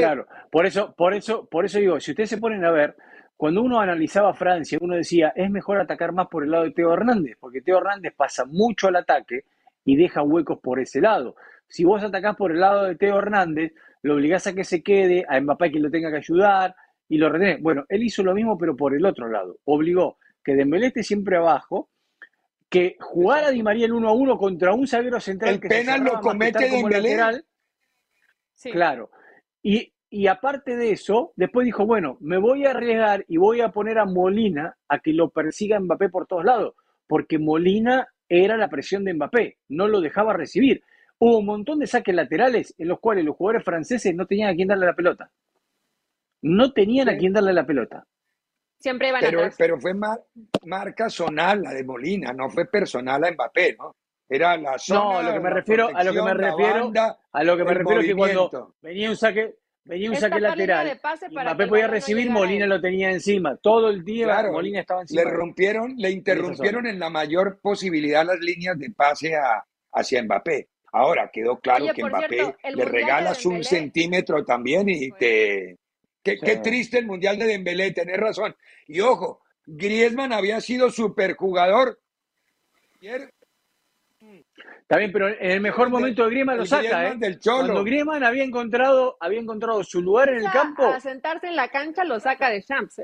Claro, 0.00 0.26
por 0.50 0.66
eso, 0.66 0.94
por 0.96 1.14
eso, 1.14 1.46
por 1.46 1.64
eso 1.64 1.78
digo, 1.78 2.00
si 2.00 2.12
ustedes 2.12 2.30
se 2.30 2.38
ponen 2.38 2.64
a 2.64 2.70
ver, 2.70 2.96
cuando 3.36 3.62
uno 3.62 3.80
analizaba 3.80 4.34
Francia, 4.34 4.78
uno 4.80 4.94
decía, 4.94 5.32
es 5.34 5.50
mejor 5.50 5.80
atacar 5.80 6.12
más 6.12 6.28
por 6.28 6.44
el 6.44 6.50
lado 6.50 6.64
de 6.64 6.72
Teo 6.72 6.92
Hernández, 6.92 7.36
porque 7.40 7.60
Teo 7.60 7.78
Hernández 7.78 8.14
pasa 8.16 8.44
mucho 8.44 8.88
al 8.88 8.96
ataque 8.96 9.44
y 9.84 9.96
deja 9.96 10.22
huecos 10.22 10.60
por 10.60 10.80
ese 10.80 11.00
lado. 11.00 11.34
Si 11.68 11.84
vos 11.84 12.02
atacás 12.02 12.36
por 12.36 12.52
el 12.52 12.60
lado 12.60 12.84
de 12.84 12.96
Teo 12.96 13.18
Hernández, 13.18 13.72
lo 14.02 14.14
obligás 14.14 14.46
a 14.46 14.54
que 14.54 14.64
se 14.64 14.82
quede, 14.82 15.24
a 15.28 15.40
Mbappé 15.40 15.72
que 15.72 15.80
lo 15.80 15.90
tenga 15.90 16.10
que 16.10 16.18
ayudar, 16.18 16.74
y 17.12 17.18
lo 17.18 17.28
retené. 17.28 17.58
Bueno, 17.60 17.84
él 17.90 18.02
hizo 18.02 18.22
lo 18.22 18.32
mismo, 18.32 18.56
pero 18.56 18.74
por 18.74 18.94
el 18.94 19.04
otro 19.04 19.28
lado. 19.28 19.58
Obligó 19.64 20.16
que 20.42 20.54
Dembélé 20.54 20.86
esté 20.86 21.02
siempre 21.02 21.36
abajo, 21.36 21.90
que 22.70 22.96
jugara 22.98 23.50
Di 23.50 23.62
María 23.62 23.84
el 23.84 23.92
uno 23.92 24.08
a 24.08 24.12
uno 24.12 24.38
contra 24.38 24.72
un 24.72 24.86
zaguero 24.86 25.20
central 25.20 25.54
el 25.54 25.60
que 25.60 25.68
penal 25.68 26.02
lo 26.02 26.20
comete 26.20 26.70
Dembélé. 26.70 27.42
Claro. 28.72 29.10
Y, 29.62 29.92
y 30.10 30.26
aparte 30.26 30.76
de 30.76 30.90
eso, 30.90 31.32
después 31.36 31.64
dijo, 31.64 31.86
bueno, 31.86 32.18
me 32.20 32.38
voy 32.38 32.66
a 32.66 32.70
arriesgar 32.70 33.24
y 33.28 33.38
voy 33.38 33.60
a 33.60 33.70
poner 33.70 33.98
a 33.98 34.04
Molina 34.04 34.76
a 34.88 34.98
que 34.98 35.12
lo 35.12 35.30
persiga 35.30 35.80
Mbappé 35.80 36.10
por 36.10 36.26
todos 36.26 36.44
lados, 36.44 36.74
porque 37.06 37.38
Molina 37.38 38.08
era 38.28 38.56
la 38.56 38.68
presión 38.68 39.04
de 39.04 39.14
Mbappé, 39.14 39.58
no 39.68 39.88
lo 39.88 40.00
dejaba 40.00 40.32
recibir. 40.32 40.82
hubo 41.18 41.38
un 41.38 41.46
montón 41.46 41.78
de 41.78 41.86
saques 41.86 42.14
laterales 42.14 42.74
en 42.78 42.88
los 42.88 42.98
cuales 42.98 43.24
los 43.24 43.36
jugadores 43.36 43.64
franceses 43.64 44.14
no 44.14 44.26
tenían 44.26 44.50
a 44.50 44.54
quién 44.54 44.68
darle 44.68 44.86
la 44.86 44.94
pelota. 44.94 45.30
No 46.42 46.72
tenían 46.72 47.08
a 47.08 47.16
quién 47.16 47.32
darle 47.32 47.52
la 47.52 47.64
pelota. 47.64 48.04
Siempre 48.78 49.08
iban 49.08 49.20
pero, 49.20 49.48
Pero 49.56 49.78
fue 49.78 49.92
marca 50.64 51.08
zonal 51.08 51.62
la 51.62 51.72
de 51.72 51.84
Molina, 51.84 52.32
no 52.32 52.50
fue 52.50 52.66
personal 52.66 53.22
a 53.24 53.30
Mbappé, 53.30 53.76
¿no? 53.78 53.94
Era 54.34 54.56
la 54.56 54.78
zona. 54.78 55.00
No, 55.00 55.18
a 55.18 55.22
lo 55.22 55.32
que 55.32 55.40
me 55.40 55.50
refiero, 55.50 55.90
a 55.94 56.04
lo 56.04 56.12
que 56.12 56.22
me 56.22 56.34
refiero, 56.34 56.92
a 57.32 57.44
lo 57.44 57.56
que 57.56 57.64
me 57.64 57.74
refiero 57.74 58.00
es 58.00 58.06
que 58.06 58.14
cuando 58.14 58.74
venía 58.80 59.10
un 59.10 59.16
saque, 59.16 59.56
venía 59.84 60.10
un 60.10 60.16
saque 60.16 60.40
lateral, 60.40 61.00
Mbappé 61.30 61.66
podía 61.66 61.86
recibir, 61.86 62.30
Molina 62.30 62.66
lo 62.66 62.80
tenía 62.80 63.10
encima. 63.10 63.56
Todo 63.56 63.90
el 63.90 64.04
día 64.04 64.50
Molina 64.50 64.80
estaba 64.80 65.02
encima. 65.02 65.22
Le 65.22 65.30
rompieron, 65.30 65.94
le 65.96 66.10
interrumpieron 66.10 66.86
en 66.86 66.98
la 66.98 67.10
mayor 67.10 67.60
posibilidad 67.60 68.24
las 68.24 68.40
líneas 68.40 68.78
de 68.78 68.90
pase 68.90 69.36
a, 69.36 69.64
hacia 69.92 70.22
Mbappé. 70.22 70.68
Ahora 70.92 71.30
quedó 71.32 71.58
claro 71.58 71.86
que 71.94 72.04
Mbappé 72.04 72.56
le 72.74 72.84
regalas 72.84 73.44
un 73.44 73.62
centímetro 73.62 74.44
también 74.44 74.88
y 74.88 75.10
te, 75.10 75.78
Qué, 76.22 76.36
triste 76.62 76.98
el 76.98 77.06
Mundial 77.06 77.38
de 77.38 77.46
Dembélé, 77.46 77.90
tenés 77.90 78.18
razón. 78.18 78.54
Y 78.86 79.00
ojo, 79.00 79.42
Griezmann 79.66 80.32
había 80.32 80.60
sido 80.60 80.90
superjugador. 80.90 82.00
Está 84.82 84.98
bien, 84.98 85.10
pero 85.10 85.28
en 85.28 85.50
el 85.50 85.60
mejor 85.60 85.88
momento 85.88 86.24
de 86.24 86.30
Griezmann 86.30 86.58
lo 86.58 86.66
saca, 86.66 87.08
¿eh? 87.08 87.14
Del 87.16 87.38
Cuando 87.42 87.82
Griezmann 87.82 88.24
había 88.24 88.44
encontrado, 88.44 89.16
había 89.20 89.40
encontrado 89.40 89.82
su 89.82 90.02
lugar 90.02 90.28
en 90.28 90.44
el 90.44 90.50
campo. 90.50 90.84
A 90.84 91.00
sentarse 91.00 91.46
en 91.46 91.56
la 91.56 91.68
cancha 91.68 92.04
lo 92.04 92.20
saca 92.20 92.50
de 92.50 92.62
Champs. 92.62 93.02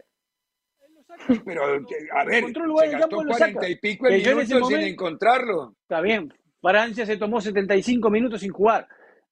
Pero, 1.44 1.64
a 1.64 2.24
ver, 2.24 2.44
se 2.44 2.88
gastó 2.90 3.16
cuarenta 3.16 3.68
y 3.68 3.76
pico 3.76 4.06
el 4.08 4.22
minutos 4.22 4.68
sin 4.68 4.80
encontrarlo. 4.80 5.74
Está 5.82 6.00
bien, 6.00 6.32
Francia 6.60 7.06
se 7.06 7.16
tomó 7.16 7.40
75 7.40 8.10
minutos 8.10 8.40
sin 8.40 8.52
jugar. 8.52 8.86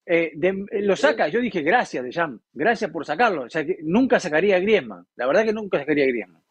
Eh, 0.05 0.31
eh, 0.41 0.81
lo 0.81 0.95
saca, 0.95 1.27
yo 1.27 1.41
dije 1.41 1.61
gracias 1.61 2.03
de 2.03 2.11
Jam, 2.11 2.39
gracias 2.53 2.89
por 2.89 3.05
sacarlo. 3.05 3.43
O 3.43 3.49
sea, 3.49 3.65
que 3.65 3.77
nunca 3.83 4.19
sacaría 4.19 4.55
a 4.55 4.59
Griezmann. 4.59 5.05
La 5.15 5.27
verdad 5.27 5.43
que 5.43 5.53
nunca 5.53 5.79
sacaría 5.79 6.05
a 6.05 6.07
Griezmann. 6.07 6.43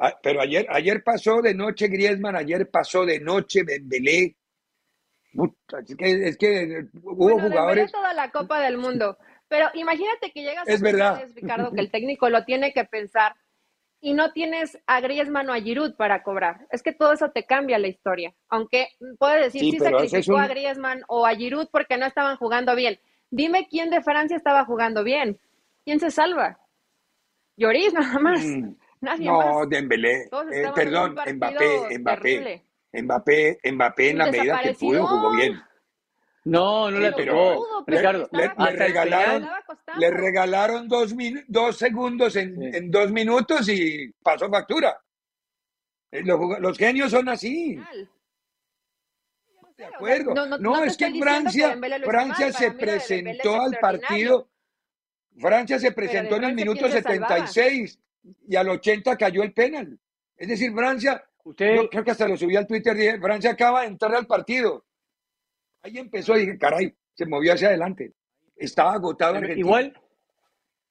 Ah, 0.00 0.14
pero 0.22 0.40
ayer, 0.40 0.66
ayer 0.70 1.02
pasó 1.02 1.40
de 1.40 1.54
noche 1.54 1.88
Griezmann, 1.88 2.36
ayer 2.36 2.68
pasó 2.70 3.04
de 3.04 3.20
noche 3.20 3.62
Dembélé. 3.64 4.36
Es 5.32 5.96
que, 5.96 6.28
es 6.28 6.36
que 6.36 6.86
hubo 7.02 7.14
bueno, 7.14 7.48
jugadores. 7.48 7.92
toda 7.92 8.12
la 8.14 8.30
Copa 8.30 8.60
del 8.60 8.78
Mundo. 8.78 9.18
Pero 9.48 9.68
imagínate 9.74 10.32
que 10.32 10.42
llegas 10.42 10.68
es 10.68 10.80
a 10.80 10.84
verdad. 10.84 11.28
Ricardo, 11.34 11.72
que 11.72 11.80
el 11.80 11.90
técnico 11.90 12.28
lo 12.28 12.44
tiene 12.44 12.72
que 12.72 12.84
pensar 12.84 13.34
y 14.00 14.14
no 14.14 14.32
tienes 14.32 14.78
a 14.86 15.00
Griezmann 15.00 15.48
o 15.48 15.52
a 15.52 15.60
Giroud 15.60 15.94
para 15.96 16.22
cobrar. 16.22 16.66
Es 16.70 16.82
que 16.82 16.92
todo 16.92 17.12
eso 17.12 17.30
te 17.30 17.44
cambia 17.44 17.78
la 17.78 17.88
historia. 17.88 18.34
Aunque 18.48 18.88
puede 19.18 19.44
decir, 19.44 19.60
sí, 19.60 19.78
sacrificó 19.78 20.38
a 20.38 20.48
Griezmann 20.48 21.02
o 21.08 21.26
a 21.26 21.34
Giroud 21.34 21.68
porque 21.72 21.96
no 21.96 22.06
estaban 22.06 22.36
jugando 22.36 22.74
bien. 22.76 23.00
Dime 23.30 23.66
quién 23.68 23.90
de 23.90 24.02
Francia 24.02 24.36
estaba 24.36 24.64
jugando 24.64 25.02
bien. 25.04 25.38
¿Quién 25.84 26.00
se 26.00 26.10
salva? 26.10 26.60
Lloris 27.56 27.92
nada 27.94 28.18
más. 28.18 28.44
Mm, 28.44 28.74
Nadie 29.00 29.26
no, 29.26 29.66
Dembélé. 29.66 30.24
Eh, 30.24 30.70
perdón, 30.74 31.12
Mbappé, 31.12 31.98
Mbappé. 31.98 32.64
Mbappé, 32.92 33.60
Mbappé 33.72 34.10
en 34.10 34.18
la 34.18 34.30
medida 34.30 34.60
que 34.62 34.74
pudo 34.74 35.06
jugó 35.06 35.36
bien. 35.36 35.60
No, 36.44 36.90
no 36.90 36.98
le 36.98 37.12
pegó. 37.12 37.84
Ricardo, 37.86 38.28
le, 38.32 38.48
regalaron, 38.72 39.48
le 39.98 40.10
regalaron 40.10 40.88
dos, 40.88 41.14
dos 41.46 41.76
segundos 41.76 42.36
en, 42.36 42.90
dos 42.90 43.10
minutos 43.10 43.68
y 43.68 44.10
pasó 44.22 44.48
factura. 44.48 44.98
Eh, 46.10 46.22
los, 46.24 46.78
genios 46.78 47.10
son 47.10 47.28
así. 47.28 47.78
De 49.76 49.84
acuerdo. 49.84 50.58
No, 50.58 50.82
es 50.84 50.96
que 50.96 51.20
Francia, 51.20 51.78
Francia 52.04 52.52
se 52.52 52.72
presentó 52.72 53.60
al 53.60 53.76
partido. 53.78 54.48
Francia 55.38 55.78
se 55.78 55.92
presentó 55.92 56.36
en 56.36 56.44
el 56.44 56.54
minuto 56.54 56.90
76 56.90 58.00
y 58.48 58.56
al 58.56 58.70
80 58.70 59.16
cayó 59.16 59.42
el 59.42 59.52
penal. 59.52 59.98
Es 60.36 60.48
decir, 60.48 60.72
Francia, 60.72 61.27
Usted, 61.48 61.88
creo 61.90 62.04
que 62.04 62.10
hasta 62.10 62.28
lo 62.28 62.36
subí 62.36 62.56
al 62.56 62.66
Twitter, 62.66 62.94
dije, 62.94 63.18
Francia 63.18 63.52
acaba 63.52 63.80
de 63.80 63.86
entrar 63.86 64.14
al 64.14 64.26
partido. 64.26 64.84
Ahí 65.80 65.96
empezó 65.96 66.36
y 66.36 66.40
dije, 66.40 66.58
caray, 66.58 66.94
se 67.14 67.24
movió 67.24 67.54
hacia 67.54 67.68
adelante. 67.68 68.12
Estaba 68.54 68.92
agotado. 68.92 69.42
igual, 69.56 69.98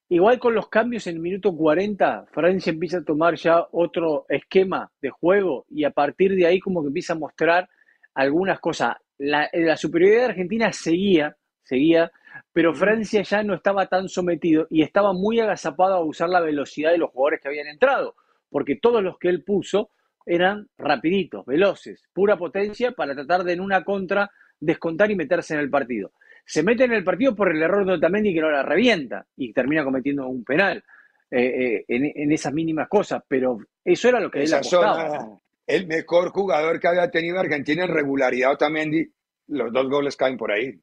igual 0.09 0.39
con 0.39 0.55
los 0.55 0.67
cambios 0.67 1.05
en 1.05 1.17
el 1.17 1.21
minuto 1.21 1.55
40, 1.55 2.25
Francia 2.31 2.71
empieza 2.71 2.97
a 2.97 3.03
tomar 3.03 3.35
ya 3.35 3.67
otro 3.71 4.25
esquema 4.29 4.91
de 4.99 5.11
juego 5.11 5.67
y 5.69 5.83
a 5.83 5.91
partir 5.91 6.35
de 6.35 6.47
ahí 6.47 6.59
como 6.59 6.81
que 6.81 6.87
empieza 6.87 7.13
a 7.13 7.17
mostrar 7.17 7.69
algunas 8.15 8.59
cosas. 8.59 8.95
La, 9.19 9.77
superioridad 9.77 10.21
de 10.21 10.29
Argentina 10.29 10.71
seguía, 10.73 11.37
seguía, 11.61 12.11
pero 12.51 12.73
Francia 12.73 13.21
ya 13.21 13.43
no 13.43 13.53
estaba 13.53 13.85
tan 13.85 14.09
sometido 14.09 14.65
y 14.71 14.81
estaba 14.81 15.13
muy 15.13 15.39
agazapado 15.39 15.93
a 15.93 16.03
usar 16.03 16.29
la 16.29 16.41
velocidad 16.41 16.93
de 16.93 16.97
los 16.97 17.11
jugadores 17.11 17.41
que 17.41 17.47
habían 17.47 17.67
entrado, 17.67 18.15
porque 18.49 18.75
todos 18.75 19.03
los 19.03 19.19
que 19.19 19.29
él 19.29 19.43
puso 19.43 19.91
eran 20.27 20.67
rapiditos, 20.77 21.45
veloces, 21.45 22.03
pura 22.13 22.37
potencia 22.37 22.91
para 22.91 23.15
tratar 23.15 23.43
de 23.43 23.53
en 23.53 23.61
una 23.61 23.83
contra 23.83 24.29
descontar 24.59 25.09
y 25.09 25.15
meterse 25.15 25.53
en 25.53 25.61
el 25.61 25.69
partido. 25.69 26.11
Se 26.45 26.63
mete 26.63 26.83
en 26.83 26.93
el 26.93 27.03
partido 27.03 27.35
por 27.35 27.49
el 27.49 27.61
error 27.61 27.85
de 27.85 27.93
Otamendi 27.93 28.33
que 28.33 28.41
no 28.41 28.51
la 28.51 28.63
revienta 28.63 29.25
y 29.37 29.53
termina 29.53 29.83
cometiendo 29.83 30.27
un 30.27 30.43
penal 30.43 30.83
eh, 31.31 31.79
eh, 31.79 31.85
en, 31.87 32.31
esas 32.31 32.53
mínimas 32.53 32.87
cosas, 32.89 33.23
pero 33.27 33.57
eso 33.83 34.09
era 34.09 34.19
lo 34.19 34.29
que 34.29 34.43
él 34.43 34.53
apostaba. 34.53 35.39
el 35.65 35.87
mejor 35.87 36.29
jugador 36.29 36.79
que 36.79 36.87
había 36.87 37.09
tenido 37.09 37.39
Argentina 37.39 37.85
en 37.85 37.93
regularidad 37.93 38.53
Otamendi, 38.53 39.09
los 39.47 39.71
dos 39.71 39.89
goles 39.89 40.15
caen 40.17 40.37
por 40.37 40.51
ahí. 40.51 40.79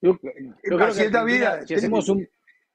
Yo, 0.00 0.18
creo 0.18 0.78
que 0.78 1.24
vida, 1.24 1.66
si, 1.66 1.74
hacemos 1.74 2.08
un, 2.08 2.28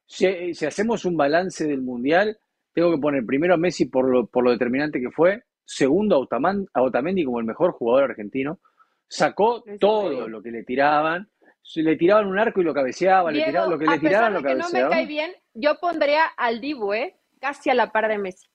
si, 0.06 0.66
hacemos 0.66 1.06
un 1.06 1.16
balance 1.16 1.66
del 1.66 1.82
Mundial, 1.82 2.40
tengo 2.74 2.92
que 2.92 2.98
poner 2.98 3.26
primero 3.26 3.54
a 3.54 3.58
Messi 3.58 3.86
por 3.86 4.10
lo, 4.10 4.26
por 4.26 4.44
lo 4.44 4.52
determinante 4.52 5.00
que 5.00 5.12
fue, 5.12 5.44
segundo 5.70 6.28
a 6.74 6.82
Otamendi 6.82 7.24
como 7.24 7.40
el 7.40 7.46
mejor 7.46 7.74
jugador 7.74 8.10
argentino, 8.10 8.60
sacó 9.08 9.64
todo 9.80 10.28
lo 10.28 10.42
que 10.42 10.52
le 10.52 10.64
tiraban. 10.64 11.30
Le 11.76 11.96
tiraban 11.96 12.26
un 12.26 12.40
arco 12.40 12.62
y 12.62 12.64
lo 12.64 12.74
cabeceaban, 12.74 13.36
le 13.36 13.46
tiraban, 13.46 13.70
lo 13.70 13.78
que 13.78 13.86
le 13.86 14.00
tiraban 14.00 14.34
lo 14.34 14.42
cabeceaban. 14.42 14.72
Que 14.72 14.80
no 14.80 14.90
me 14.90 14.96
cae 14.96 15.06
bien, 15.06 15.32
yo 15.54 15.78
pondría 15.80 16.26
al 16.36 16.60
Dibu, 16.60 16.94
¿eh? 16.94 17.16
Casi 17.40 17.70
a 17.70 17.76
la 17.76 17.92
par 17.92 18.08
de 18.08 18.18
Messi. 18.18 18.48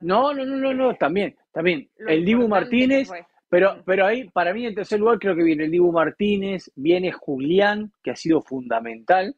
No, 0.00 0.32
no, 0.32 0.46
no, 0.46 0.56
no, 0.56 0.72
no, 0.72 0.94
también, 0.94 1.36
también. 1.52 1.90
el 2.08 2.24
Dibu 2.24 2.48
Martínez, 2.48 3.10
pero, 3.50 3.82
pero 3.84 4.06
ahí, 4.06 4.30
para 4.30 4.54
mí, 4.54 4.64
en 4.64 4.74
tercer 4.74 4.98
lugar, 4.98 5.18
creo 5.18 5.36
que 5.36 5.42
viene 5.42 5.64
el 5.64 5.70
Dibu 5.70 5.92
Martínez, 5.92 6.70
viene 6.74 7.12
Julián, 7.12 7.92
que 8.02 8.12
ha 8.12 8.16
sido 8.16 8.40
fundamental, 8.40 9.36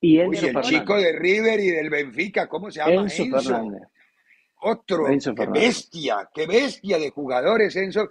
y 0.00 0.18
Enzo 0.18 0.46
el 0.48 0.60
chico 0.62 0.96
de 0.96 1.12
River 1.12 1.60
y 1.60 1.70
del 1.70 1.90
Benfica, 1.90 2.48
¿cómo 2.48 2.72
se 2.72 2.80
llama? 2.80 2.92
Enzo, 2.92 3.22
Otro, 4.62 5.06
qué 5.06 5.46
bestia, 5.46 6.28
qué 6.34 6.46
bestia 6.46 6.98
de 6.98 7.10
jugadores, 7.10 7.74
Enzo. 7.76 8.08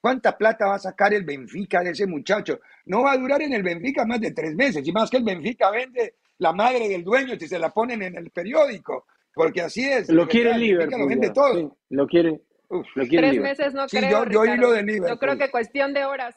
¿Cuánta 0.00 0.36
plata 0.36 0.66
va 0.66 0.74
a 0.76 0.78
sacar 0.78 1.12
el 1.12 1.24
Benfica 1.24 1.82
de 1.82 1.90
ese 1.90 2.06
muchacho? 2.06 2.60
No 2.86 3.02
va 3.02 3.12
a 3.12 3.18
durar 3.18 3.42
en 3.42 3.52
el 3.52 3.62
Benfica 3.62 4.04
más 4.04 4.20
de 4.20 4.32
tres 4.32 4.54
meses, 4.54 4.86
y 4.86 4.92
más 4.92 5.10
que 5.10 5.16
el 5.16 5.24
Benfica 5.24 5.70
vende 5.70 6.14
la 6.38 6.52
madre 6.52 6.88
del 6.88 7.02
dueño 7.02 7.36
si 7.38 7.48
se 7.48 7.58
la 7.58 7.70
ponen 7.70 8.02
en 8.02 8.16
el 8.16 8.30
periódico, 8.30 9.06
porque 9.34 9.62
así 9.62 9.88
es. 9.88 10.08
Lo 10.08 10.28
quiere 10.28 10.52
el 10.52 10.60
Liverpool. 10.60 11.00
Lo 11.00 11.06
vende 11.06 11.30
todo. 11.30 11.76
lo 11.90 12.06
quiere. 12.06 12.40
lo 12.68 13.06
quiere 13.06 13.30
tres 13.30 13.40
meses 13.40 13.74
no 13.74 13.86
creo. 13.86 14.24
Yo, 14.26 14.44
yo, 14.44 14.56
lo 14.56 14.72
de 14.72 14.82
Liverpool. 14.82 15.10
Yo 15.10 15.18
creo 15.18 15.38
que 15.38 15.50
cuestión 15.50 15.92
de 15.94 16.04
horas. 16.04 16.34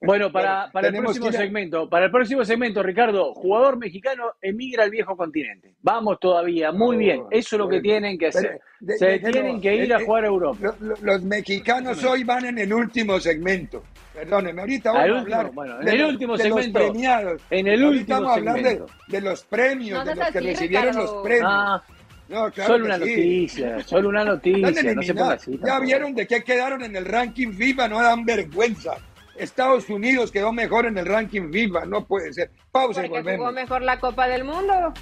Bueno, 0.00 0.30
para, 0.32 0.70
para 0.72 0.88
el 0.88 0.96
próximo 0.96 1.32
segmento, 1.32 1.88
para 1.88 2.06
el 2.06 2.10
próximo 2.10 2.44
segmento, 2.44 2.82
Ricardo, 2.82 3.34
jugador 3.34 3.78
mexicano 3.78 4.32
emigra 4.40 4.84
al 4.84 4.90
viejo 4.90 5.16
continente. 5.16 5.74
Vamos 5.82 6.18
todavía, 6.20 6.72
muy 6.72 6.96
bien. 6.96 7.22
Eso 7.30 7.56
es 7.56 7.60
lo 7.60 7.68
que 7.68 7.80
tienen 7.80 8.18
que 8.18 8.28
hacer. 8.28 8.60
Se 8.98 9.18
tienen 9.20 9.60
que 9.60 9.74
ir 9.76 9.94
a 9.94 10.04
jugar 10.04 10.24
a 10.24 10.28
Europa. 10.28 10.74
Los, 11.02 11.22
mexicanos 11.22 12.02
hoy 12.04 12.24
van 12.24 12.46
en 12.46 12.58
el 12.58 12.72
último 12.72 13.20
segmento. 13.20 13.84
Perdónenme, 14.12 14.60
ahorita 14.60 14.92
vamos 14.92 15.16
a 15.16 15.20
hablar 15.20 15.50
bueno, 15.52 15.80
en 15.80 15.88
el 15.88 16.04
último 16.04 16.36
segmento, 16.36 16.78
los 16.78 16.90
premiados. 16.90 17.42
En 17.48 17.66
el 17.66 17.84
último 17.84 18.20
vamos 18.20 18.30
a 18.30 18.34
hablar 18.34 18.62
de, 19.08 19.20
los 19.20 19.44
premios, 19.44 20.04
de 20.04 20.14
los 20.14 20.28
que 20.28 20.40
recibieron 20.40 20.96
los 20.96 21.22
premios. 21.22 21.48
Ah, 21.48 21.82
no, 22.28 22.50
solo 22.52 22.84
una 22.84 22.98
noticia, 22.98 23.82
solo 23.84 24.08
una 24.08 24.24
noticia. 24.24 24.94
No 24.94 25.02
se 25.02 25.12
así, 25.12 25.60
ya 25.64 25.78
vieron 25.80 26.14
de 26.14 26.26
qué 26.26 26.42
quedaron 26.42 26.82
en 26.82 26.96
el 26.96 27.04
ranking 27.04 27.52
FIFA, 27.52 27.88
no 27.88 28.02
dan 28.02 28.24
vergüenza. 28.24 28.96
Estados 29.36 29.88
Unidos 29.88 30.30
quedó 30.30 30.52
mejor 30.52 30.86
en 30.86 30.98
el 30.98 31.06
ranking 31.06 31.50
FIFA, 31.52 31.86
no 31.86 32.04
puede 32.04 32.32
ser. 32.32 32.50
Pausa 32.70 33.04
y 33.04 33.08
volvemos. 33.08 33.38
jugó 33.38 33.52
mejor 33.52 33.82
la 33.82 33.98
Copa 34.00 34.28
del 34.28 34.44
Mundo. 34.44 34.74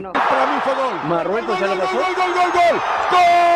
no. 0.00 0.12
Para 0.12 0.46
mí 0.46 0.60
fue 0.62 0.74
gol. 0.74 0.94
Marruecos 1.08 1.58
se 1.58 1.66
lo 1.66 1.78
pasó. 1.78 1.92
Gol, 1.92 2.14
gol, 2.14 2.34
gol, 2.34 2.52
gol. 2.52 2.80
¡Gol! 3.10 3.46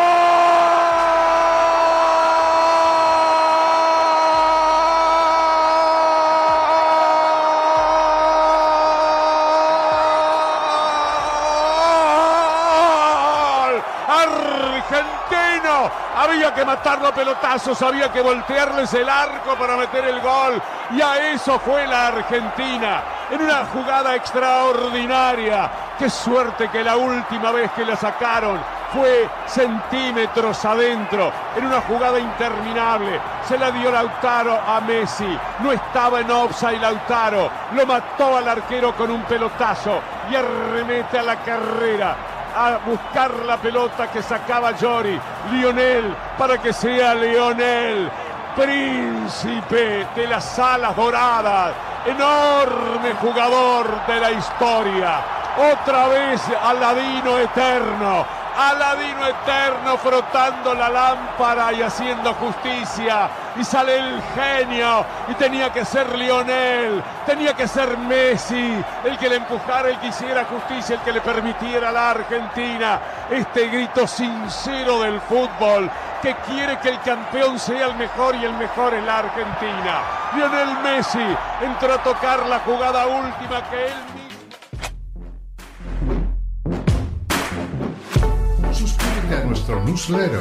Había 16.20 16.52
que 16.52 16.66
matarlo 16.66 17.08
a 17.08 17.14
pelotazos, 17.14 17.80
había 17.80 18.12
que 18.12 18.20
voltearles 18.20 18.92
el 18.92 19.08
arco 19.08 19.56
para 19.58 19.74
meter 19.74 20.04
el 20.04 20.20
gol. 20.20 20.60
Y 20.90 21.00
a 21.00 21.32
eso 21.32 21.58
fue 21.58 21.86
la 21.86 22.08
Argentina, 22.08 23.02
en 23.30 23.40
una 23.40 23.64
jugada 23.64 24.14
extraordinaria. 24.14 25.70
Qué 25.98 26.10
suerte 26.10 26.68
que 26.68 26.84
la 26.84 26.98
última 26.98 27.52
vez 27.52 27.70
que 27.70 27.86
la 27.86 27.96
sacaron 27.96 28.60
fue 28.92 29.30
centímetros 29.46 30.62
adentro, 30.62 31.32
en 31.56 31.64
una 31.64 31.80
jugada 31.80 32.18
interminable. 32.18 33.18
Se 33.48 33.56
la 33.56 33.70
dio 33.70 33.90
Lautaro 33.90 34.60
a 34.60 34.78
Messi. 34.82 35.38
No 35.60 35.72
estaba 35.72 36.20
en 36.20 36.30
offside 36.30 36.80
Lautaro. 36.80 37.50
Lo 37.72 37.86
mató 37.86 38.36
al 38.36 38.46
arquero 38.46 38.94
con 38.94 39.10
un 39.10 39.22
pelotazo 39.22 40.00
y 40.30 40.36
arremete 40.36 41.18
a 41.18 41.22
la 41.22 41.36
carrera 41.36 42.16
a 42.56 42.78
buscar 42.84 43.32
la 43.46 43.56
pelota 43.56 44.10
que 44.10 44.22
sacaba 44.22 44.72
Jory. 44.80 45.18
Lionel 45.52 46.14
para 46.38 46.58
que 46.58 46.72
sea 46.72 47.14
Lionel. 47.14 48.10
Príncipe 48.56 50.06
de 50.14 50.26
las 50.26 50.58
alas 50.58 50.94
doradas. 50.96 51.72
Enorme 52.06 53.12
jugador 53.20 54.06
de 54.06 54.20
la 54.20 54.32
historia. 54.32 55.20
Otra 55.72 56.08
vez 56.08 56.40
Aladino 56.62 57.38
eterno 57.38 58.39
Aladino 58.60 59.26
eterno 59.26 59.96
frotando 59.96 60.74
la 60.74 60.88
lámpara 60.88 61.72
y 61.72 61.82
haciendo 61.82 62.34
justicia. 62.34 63.30
Y 63.56 63.64
sale 63.64 63.96
el 63.96 64.22
genio. 64.34 65.04
Y 65.28 65.34
tenía 65.34 65.72
que 65.72 65.84
ser 65.84 66.14
Lionel. 66.16 67.02
Tenía 67.24 67.54
que 67.54 67.66
ser 67.66 67.96
Messi. 67.96 68.84
El 69.04 69.16
que 69.18 69.28
le 69.28 69.36
empujara, 69.36 69.88
el 69.88 69.98
que 69.98 70.08
hiciera 70.08 70.44
justicia, 70.44 70.96
el 70.96 71.02
que 71.02 71.12
le 71.12 71.20
permitiera 71.20 71.88
a 71.88 71.92
la 71.92 72.10
Argentina. 72.10 73.00
Este 73.30 73.68
grito 73.68 74.06
sincero 74.06 75.00
del 75.00 75.20
fútbol 75.22 75.90
que 76.20 76.34
quiere 76.46 76.78
que 76.80 76.90
el 76.90 77.00
campeón 77.00 77.58
sea 77.58 77.86
el 77.86 77.94
mejor 77.94 78.36
y 78.36 78.44
el 78.44 78.52
mejor 78.54 78.92
es 78.92 79.04
la 79.04 79.20
Argentina. 79.20 80.02
Lionel 80.34 80.78
Messi 80.82 81.36
entró 81.62 81.94
a 81.94 82.02
tocar 82.02 82.46
la 82.46 82.58
jugada 82.60 83.06
última 83.06 83.62
que 83.70 83.86
él 83.86 84.19
nuestro 89.50 89.82
newsletter 89.84 90.40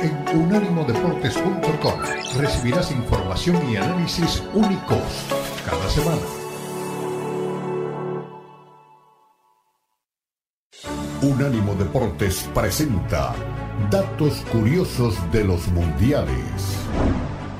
en 0.00 0.38
unánimodeportes.com. 0.38 2.00
Recibirás 2.38 2.92
información 2.92 3.68
y 3.68 3.76
análisis 3.76 4.42
únicos 4.54 5.02
cada 5.68 5.88
semana. 5.90 6.22
Unánimo 11.20 11.74
Deportes 11.74 12.48
presenta 12.54 13.34
Datos 13.90 14.44
Curiosos 14.52 15.16
de 15.32 15.42
los 15.42 15.66
Mundiales. 15.68 16.78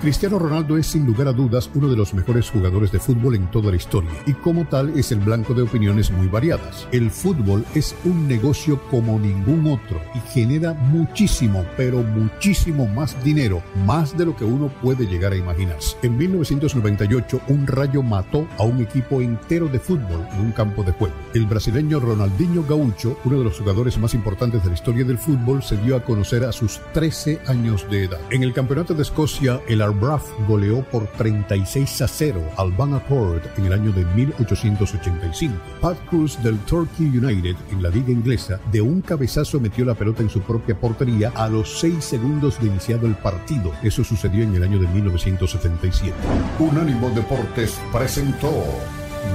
Cristiano 0.05 0.39
Ronaldo 0.39 0.77
es 0.77 0.89
sin 0.89 1.07
lugar 1.07 1.29
a 1.29 1.33
dudas 1.33 1.71
uno 1.73 1.89
de 1.89 1.97
los 1.97 2.13
mejores 2.13 2.51
jugadores 2.51 2.93
de 2.93 3.01
fútbol 3.01 3.37
en 3.37 3.51
toda 3.51 3.71
la 3.71 3.79
historia 3.79 4.11
y 4.27 4.35
como 4.35 4.67
tal 4.67 4.91
es 4.99 5.13
el 5.13 5.21
blanco 5.21 5.55
de 5.55 5.63
opiniones 5.63 6.11
muy 6.11 6.27
variadas. 6.27 6.87
El 6.93 7.11
fútbol 7.11 7.65
es 7.75 7.97
un 8.05 8.29
negocio 8.29 8.79
como 8.91 9.19
ningún 9.19 9.67
otro 9.67 9.99
y 10.15 10.19
genera 10.31 10.75
muchísimo, 10.75 11.65
pero 11.79 12.03
muchísimo 12.03 12.87
más 12.87 13.17
dinero, 13.25 13.63
más 13.87 14.15
de 14.15 14.27
lo 14.27 14.37
que 14.37 14.45
uno 14.45 14.69
puede 14.83 15.07
llegar 15.07 15.33
a 15.33 15.37
imaginarse. 15.37 15.97
En 16.03 16.19
1998 16.19 17.41
un 17.49 17.67
rayo 17.67 18.03
mató 18.03 18.47
a 18.59 18.65
un 18.65 18.83
equipo 18.83 19.23
entero 19.23 19.69
de 19.69 19.79
fútbol 19.79 20.29
en 20.35 20.41
un 20.41 20.53
campo 20.53 20.83
de 20.83 20.93
juego. 20.93 21.15
El 21.33 21.47
brasileño 21.47 21.99
Ronaldinho 21.99 22.63
Gaucho, 22.65 23.17
uno 23.25 23.39
de 23.39 23.45
los 23.45 23.59
jugadores 23.59 23.97
más 23.97 24.13
importantes 24.13 24.63
de 24.65 24.69
la 24.69 24.75
historia 24.75 25.07
del 25.07 25.17
fútbol, 25.17 25.63
se 25.63 25.79
dio 25.79 25.97
a 25.97 26.05
conocer 26.05 26.45
a 26.45 26.53
sus 26.53 26.79
13 26.93 27.41
años 27.47 27.87
de 27.91 28.05
edad. 28.05 28.21
En 28.29 28.43
el 28.43 28.53
Campeonato 28.53 28.93
de 28.93 29.01
Escocia, 29.01 29.63
el 29.67 29.81
Braff 30.01 30.25
goleó 30.49 30.83
por 30.85 31.07
36 31.07 32.03
a 32.03 32.09
0 32.09 32.43
al 32.57 32.73
Van 32.73 32.95
Accord 32.95 33.43
en 33.57 33.67
el 33.67 33.73
año 33.73 33.93
de 33.93 34.05
1885. 34.05 35.55
Pat 35.81 35.99
Cruz 36.09 36.43
del 36.43 36.59
Torquay 36.61 37.07
United 37.07 37.57
en 37.71 37.83
la 37.83 37.91
liga 37.91 38.11
inglesa 38.11 38.61
de 38.71 38.81
un 38.81 39.01
cabezazo 39.01 39.61
metió 39.61 39.85
la 39.85 39.95
pelota 39.95 40.23
en 40.23 40.31
su 40.31 40.41
propia 40.41 40.79
portería 40.79 41.33
a 41.35 41.49
los 41.49 41.81
6 41.81 42.05
segundos 42.05 42.61
de 42.61 42.67
iniciado 42.67 43.07
el 43.07 43.15
partido. 43.15 43.73
Eso 43.83 44.05
sucedió 44.05 44.43
en 44.43 44.55
el 44.55 44.63
año 44.63 44.79
de 44.79 44.89
1977. 44.89 46.15
Unánimo 46.59 47.11
Deportes 47.11 47.81
presentó 47.93 48.51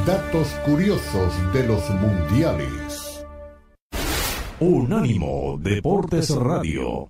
Datos 0.06 0.48
Curiosos 0.65 1.34
de 1.54 1.67
los 1.67 1.89
Mundiales. 1.89 3.26
Unánimo 4.60 5.58
Deportes 5.60 6.30
Radio. 6.36 7.10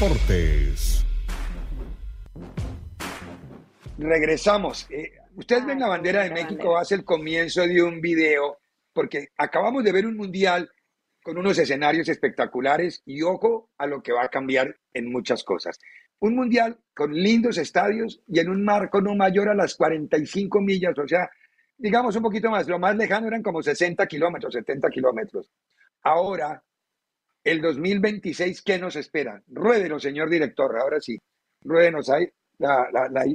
Deportes. 0.00 1.04
Regresamos. 3.98 4.86
Eh, 4.90 5.12
ustedes 5.36 5.66
ven 5.66 5.78
la 5.78 5.88
bandera 5.88 6.22
de 6.22 6.30
México 6.30 6.78
hace 6.78 6.94
el 6.94 7.04
comienzo 7.04 7.66
de 7.66 7.82
un 7.82 8.00
video, 8.00 8.60
porque 8.94 9.28
acabamos 9.36 9.84
de 9.84 9.92
ver 9.92 10.06
un 10.06 10.16
mundial 10.16 10.70
con 11.22 11.36
unos 11.36 11.58
escenarios 11.58 12.08
espectaculares 12.08 13.02
y 13.04 13.20
ojo 13.20 13.68
a 13.76 13.86
lo 13.86 14.02
que 14.02 14.12
va 14.12 14.24
a 14.24 14.30
cambiar 14.30 14.74
en 14.94 15.12
muchas 15.12 15.44
cosas. 15.44 15.78
Un 16.18 16.34
mundial 16.34 16.78
con 16.94 17.12
lindos 17.12 17.58
estadios 17.58 18.22
y 18.26 18.38
en 18.38 18.48
un 18.48 18.64
marco 18.64 19.02
no 19.02 19.14
mayor 19.14 19.50
a 19.50 19.54
las 19.54 19.74
45 19.74 20.62
millas, 20.62 20.98
o 20.98 21.06
sea, 21.06 21.28
digamos 21.76 22.16
un 22.16 22.22
poquito 22.22 22.50
más, 22.50 22.66
lo 22.68 22.78
más 22.78 22.96
lejano 22.96 23.26
eran 23.26 23.42
como 23.42 23.62
60 23.62 24.06
kilómetros, 24.06 24.54
70 24.54 24.88
kilómetros. 24.88 25.52
Ahora 26.02 26.64
el 27.44 27.60
2026, 27.60 28.62
¿qué 28.62 28.78
nos 28.78 28.96
espera? 28.96 29.42
Ruédenos, 29.48 30.02
señor 30.02 30.28
director, 30.28 30.78
ahora 30.78 31.00
sí. 31.00 31.18
Ruédenos 31.62 32.08
ahí 32.10 32.26
la, 32.58 32.88
la, 32.92 33.26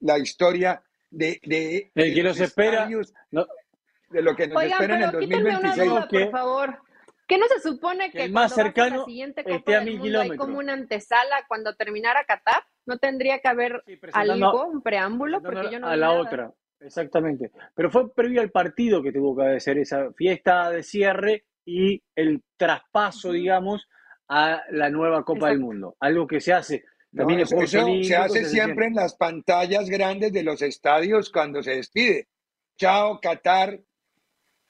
la, 0.00 0.18
historia 0.18 0.82
de, 1.10 1.40
de, 1.42 1.90
el 1.94 2.14
que 2.14 2.22
nos 2.22 2.40
espera 2.40 2.86
de 2.86 4.22
lo 4.22 4.36
que 4.36 4.46
nos 4.46 4.62
espera 4.62 4.96
en 4.96 5.02
el 5.02 5.10
2026. 5.12 5.90
por 6.10 6.30
favor. 6.30 6.78
¿Qué 7.26 7.38
no 7.38 7.46
se 7.46 7.60
supone 7.60 8.10
que 8.10 8.24
el 8.24 8.32
más 8.32 8.54
cercano 8.54 8.98
la 8.98 9.04
siguiente 9.06 9.44
Copa 9.44 9.80
del 9.80 9.98
Mundo 9.98 10.20
hay 10.20 10.36
como 10.36 10.58
una 10.58 10.74
antesala 10.74 11.44
cuando 11.48 11.74
terminara 11.74 12.24
Qatar? 12.24 12.62
¿No 12.84 12.98
tendría 12.98 13.38
que 13.38 13.48
haber 13.48 13.82
algo, 14.12 14.66
un 14.66 14.82
preámbulo? 14.82 15.40
Porque 15.40 15.70
yo 15.72 15.80
no 15.80 15.88
a 15.88 15.96
la 15.96 16.12
otra, 16.12 16.52
exactamente. 16.80 17.50
Pero 17.74 17.90
fue 17.90 18.12
previo 18.12 18.42
al 18.42 18.50
partido 18.50 19.02
que 19.02 19.10
tuvo 19.10 19.36
que 19.36 19.56
hacer 19.56 19.78
esa 19.78 20.12
fiesta 20.12 20.70
de 20.70 20.82
cierre 20.82 21.44
y 21.64 22.02
el 22.14 22.42
traspaso, 22.56 23.32
digamos, 23.32 23.88
a 24.28 24.62
la 24.70 24.90
nueva 24.90 25.24
Copa 25.24 25.48
del 25.50 25.60
Mundo. 25.60 25.96
Algo 26.00 26.26
que 26.26 26.40
se 26.40 26.52
hace 26.52 26.84
también 27.14 27.46
se 27.46 28.16
hace 28.16 28.44
siempre 28.46 28.86
en 28.86 28.94
las 28.94 29.14
pantallas 29.14 29.88
grandes 29.88 30.32
de 30.32 30.42
los 30.42 30.62
estadios 30.62 31.30
cuando 31.30 31.62
se 31.62 31.76
despide. 31.76 32.28
Chao, 32.76 33.20
Qatar. 33.20 33.80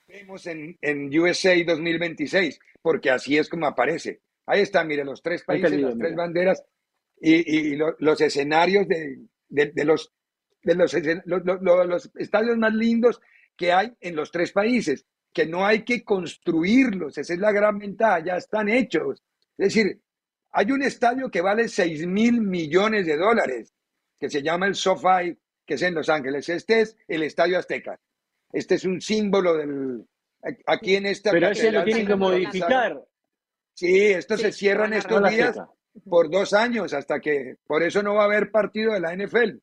Vemos 0.06 0.46
en, 0.46 0.76
en 0.82 1.18
USA 1.18 1.54
2026, 1.64 2.60
porque 2.82 3.10
así 3.10 3.38
es 3.38 3.48
como 3.48 3.66
aparece. 3.66 4.20
Ahí 4.46 4.60
está, 4.60 4.84
mire, 4.84 5.04
los 5.04 5.22
tres 5.22 5.42
países, 5.42 5.72
las 5.80 5.96
tres 5.96 6.14
banderas 6.14 6.62
y, 7.18 7.76
los 7.76 8.20
escenarios 8.20 8.86
de, 8.86 9.20
los, 9.84 10.12
de 10.62 10.74
los, 10.74 10.94
los 11.24 12.10
estadios 12.16 12.58
más 12.58 12.74
lindos 12.74 13.20
que 13.56 13.72
hay 13.72 13.90
en 14.00 14.14
los 14.14 14.30
tres 14.30 14.52
países 14.52 15.06
que 15.34 15.46
no 15.46 15.66
hay 15.66 15.84
que 15.84 16.04
construirlos, 16.04 17.18
esa 17.18 17.34
es 17.34 17.40
la 17.40 17.52
gran 17.52 17.78
ventaja, 17.78 18.24
ya 18.24 18.36
están 18.36 18.68
hechos. 18.68 19.20
Es 19.58 19.74
decir, 19.74 20.00
hay 20.52 20.70
un 20.70 20.82
estadio 20.82 21.28
que 21.30 21.40
vale 21.40 21.68
6 21.68 22.06
mil 22.06 22.40
millones 22.40 23.04
de 23.04 23.16
dólares, 23.16 23.74
que 24.18 24.30
se 24.30 24.42
llama 24.42 24.66
el 24.66 24.76
SoFi 24.76 25.36
que 25.66 25.74
es 25.74 25.82
en 25.82 25.94
Los 25.94 26.08
Ángeles. 26.08 26.48
Este 26.48 26.82
es 26.82 26.96
el 27.08 27.22
Estadio 27.22 27.58
Azteca. 27.58 27.98
Este 28.52 28.76
es 28.76 28.84
un 28.84 29.00
símbolo 29.00 29.56
del... 29.56 30.06
Aquí 30.66 30.94
en 30.96 31.06
esta... 31.06 31.30
Pero 31.30 31.48
ese 31.48 31.72
lo 31.72 31.82
tienen 31.84 32.06
que 32.06 32.14
modificar. 32.14 33.02
Sí, 33.72 34.12
esto 34.12 34.36
se 34.36 34.52
cierra 34.52 34.86
en 34.86 34.92
estos 34.92 35.28
días 35.30 35.58
por 36.08 36.30
dos 36.30 36.52
años, 36.52 36.92
hasta 36.92 37.18
que... 37.18 37.56
Por 37.66 37.82
eso 37.82 38.02
no 38.02 38.14
va 38.14 38.22
a 38.22 38.26
haber 38.26 38.50
partido 38.50 38.92
de 38.92 39.00
la 39.00 39.16
NFL 39.16 39.58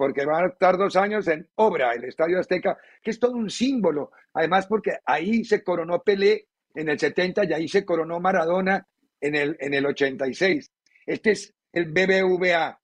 porque 0.00 0.24
va 0.24 0.38
a 0.40 0.46
estar 0.46 0.78
dos 0.78 0.96
años 0.96 1.28
en 1.28 1.46
obra 1.56 1.92
el 1.92 2.04
Estadio 2.04 2.40
Azteca, 2.40 2.78
que 3.02 3.10
es 3.10 3.20
todo 3.20 3.32
un 3.32 3.50
símbolo. 3.50 4.12
Además, 4.32 4.66
porque 4.66 4.96
ahí 5.04 5.44
se 5.44 5.62
coronó 5.62 6.02
Pelé 6.02 6.48
en 6.74 6.88
el 6.88 6.98
70 6.98 7.44
y 7.44 7.52
ahí 7.52 7.68
se 7.68 7.84
coronó 7.84 8.18
Maradona 8.18 8.88
en 9.20 9.34
el, 9.34 9.58
en 9.60 9.74
el 9.74 9.84
86. 9.84 10.72
Este 11.04 11.32
es 11.32 11.54
el 11.70 11.92
BBVA. 11.92 12.80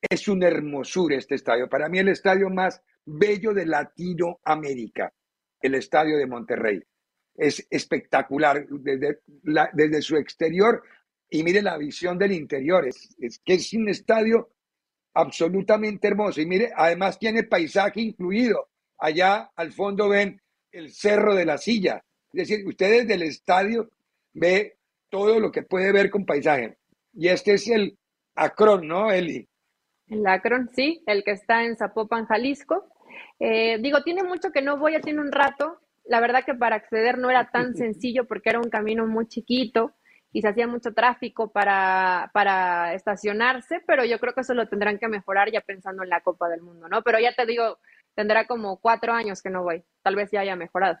Es 0.00 0.28
una 0.28 0.46
hermosura 0.46 1.16
este 1.16 1.34
estadio. 1.34 1.68
Para 1.68 1.88
mí 1.88 1.98
el 1.98 2.10
estadio 2.10 2.48
más 2.50 2.80
bello 3.04 3.52
de 3.52 3.66
Latinoamérica, 3.66 5.12
el 5.60 5.74
estadio 5.74 6.18
de 6.18 6.26
Monterrey. 6.28 6.80
Es 7.34 7.66
espectacular 7.68 8.64
desde, 8.68 9.22
desde 9.72 10.02
su 10.02 10.16
exterior 10.16 10.84
y 11.28 11.42
mire 11.42 11.62
la 11.62 11.76
visión 11.76 12.16
del 12.16 12.30
interior. 12.30 12.86
Es, 12.86 13.12
es 13.18 13.40
que 13.40 13.54
es 13.54 13.72
un 13.72 13.88
estadio 13.88 14.50
absolutamente 15.14 16.08
hermoso. 16.08 16.40
Y 16.40 16.46
mire, 16.46 16.70
además 16.74 17.18
tiene 17.18 17.44
paisaje 17.44 18.00
incluido. 18.00 18.68
Allá 18.98 19.50
al 19.56 19.72
fondo 19.72 20.08
ven 20.08 20.40
el 20.72 20.92
Cerro 20.92 21.34
de 21.34 21.44
la 21.44 21.58
Silla. 21.58 22.04
Es 22.32 22.48
decir, 22.48 22.66
ustedes 22.66 23.06
del 23.08 23.22
estadio 23.22 23.90
ve 24.32 24.76
todo 25.08 25.40
lo 25.40 25.50
que 25.50 25.62
puede 25.62 25.92
ver 25.92 26.10
con 26.10 26.24
paisaje. 26.24 26.78
Y 27.12 27.28
este 27.28 27.54
es 27.54 27.68
el 27.68 27.98
Acron, 28.34 28.86
¿no, 28.86 29.10
Eli? 29.10 29.48
El 30.08 30.26
Acron, 30.26 30.70
sí, 30.74 31.02
el 31.06 31.24
que 31.24 31.32
está 31.32 31.64
en 31.64 31.76
Zapopan, 31.76 32.26
Jalisco. 32.26 32.86
Eh, 33.38 33.78
digo, 33.80 34.02
tiene 34.02 34.22
mucho 34.22 34.50
que 34.52 34.62
no 34.62 34.78
voy, 34.78 34.92
ya 34.92 35.00
tiene 35.00 35.20
un 35.20 35.32
rato. 35.32 35.80
La 36.04 36.20
verdad 36.20 36.44
que 36.44 36.54
para 36.54 36.76
acceder 36.76 37.18
no 37.18 37.30
era 37.30 37.50
tan 37.50 37.74
sencillo 37.76 38.26
porque 38.26 38.50
era 38.50 38.60
un 38.60 38.70
camino 38.70 39.06
muy 39.06 39.26
chiquito 39.26 39.94
y 40.32 40.42
se 40.42 40.48
hacía 40.48 40.66
mucho 40.66 40.92
tráfico 40.92 41.50
para, 41.50 42.30
para 42.32 42.94
estacionarse, 42.94 43.80
pero 43.86 44.04
yo 44.04 44.18
creo 44.18 44.32
que 44.32 44.42
eso 44.42 44.54
lo 44.54 44.68
tendrán 44.68 44.98
que 44.98 45.08
mejorar 45.08 45.50
ya 45.50 45.60
pensando 45.60 46.02
en 46.02 46.08
la 46.08 46.20
Copa 46.20 46.48
del 46.48 46.62
Mundo, 46.62 46.88
¿no? 46.88 47.02
Pero 47.02 47.18
ya 47.18 47.34
te 47.34 47.46
digo, 47.46 47.78
tendrá 48.14 48.46
como 48.46 48.78
cuatro 48.78 49.12
años 49.12 49.42
que 49.42 49.50
no 49.50 49.62
voy, 49.62 49.82
tal 50.02 50.16
vez 50.16 50.30
ya 50.30 50.40
haya 50.40 50.56
mejorado. 50.56 50.98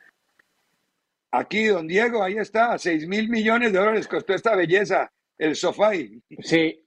Aquí, 1.32 1.66
don 1.66 1.86
Diego, 1.86 2.24
ahí 2.24 2.38
está, 2.38 2.76
seis 2.78 3.06
mil 3.06 3.28
millones 3.28 3.72
de 3.72 3.78
dólares 3.78 4.08
costó 4.08 4.34
esta 4.34 4.56
belleza, 4.56 5.12
el 5.38 5.54
sofá. 5.54 5.92
Sí, 6.40 6.84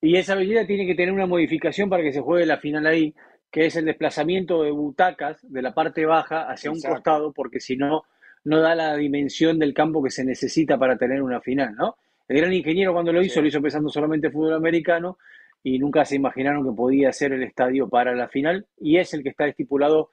y 0.00 0.16
esa 0.16 0.34
belleza 0.34 0.66
tiene 0.66 0.86
que 0.86 0.96
tener 0.96 1.12
una 1.12 1.26
modificación 1.26 1.88
para 1.88 2.02
que 2.02 2.12
se 2.12 2.20
juegue 2.20 2.46
la 2.46 2.58
final 2.58 2.84
ahí, 2.86 3.14
que 3.50 3.66
es 3.66 3.76
el 3.76 3.84
desplazamiento 3.84 4.64
de 4.64 4.72
butacas 4.72 5.38
de 5.42 5.62
la 5.62 5.72
parte 5.72 6.04
baja 6.04 6.50
hacia 6.50 6.72
un 6.72 6.80
costado, 6.80 7.32
porque 7.32 7.60
si 7.60 7.76
no, 7.76 8.02
no 8.46 8.60
da 8.60 8.76
la 8.76 8.96
dimensión 8.96 9.58
del 9.58 9.74
campo 9.74 10.00
que 10.00 10.10
se 10.10 10.24
necesita 10.24 10.78
para 10.78 10.96
tener 10.96 11.20
una 11.20 11.40
final, 11.40 11.74
¿no? 11.74 11.96
El 12.28 12.38
gran 12.38 12.52
ingeniero 12.52 12.92
cuando 12.92 13.12
lo 13.12 13.20
hizo, 13.20 13.40
lo 13.40 13.48
hizo 13.48 13.60
pensando 13.60 13.88
solamente 13.88 14.28
en 14.28 14.32
fútbol 14.32 14.54
americano 14.54 15.18
y 15.64 15.80
nunca 15.80 16.04
se 16.04 16.14
imaginaron 16.14 16.64
que 16.64 16.76
podía 16.76 17.12
ser 17.12 17.32
el 17.32 17.42
estadio 17.42 17.88
para 17.88 18.14
la 18.14 18.28
final 18.28 18.64
y 18.80 18.98
es 18.98 19.12
el 19.14 19.24
que 19.24 19.30
está 19.30 19.48
estipulado 19.48 20.10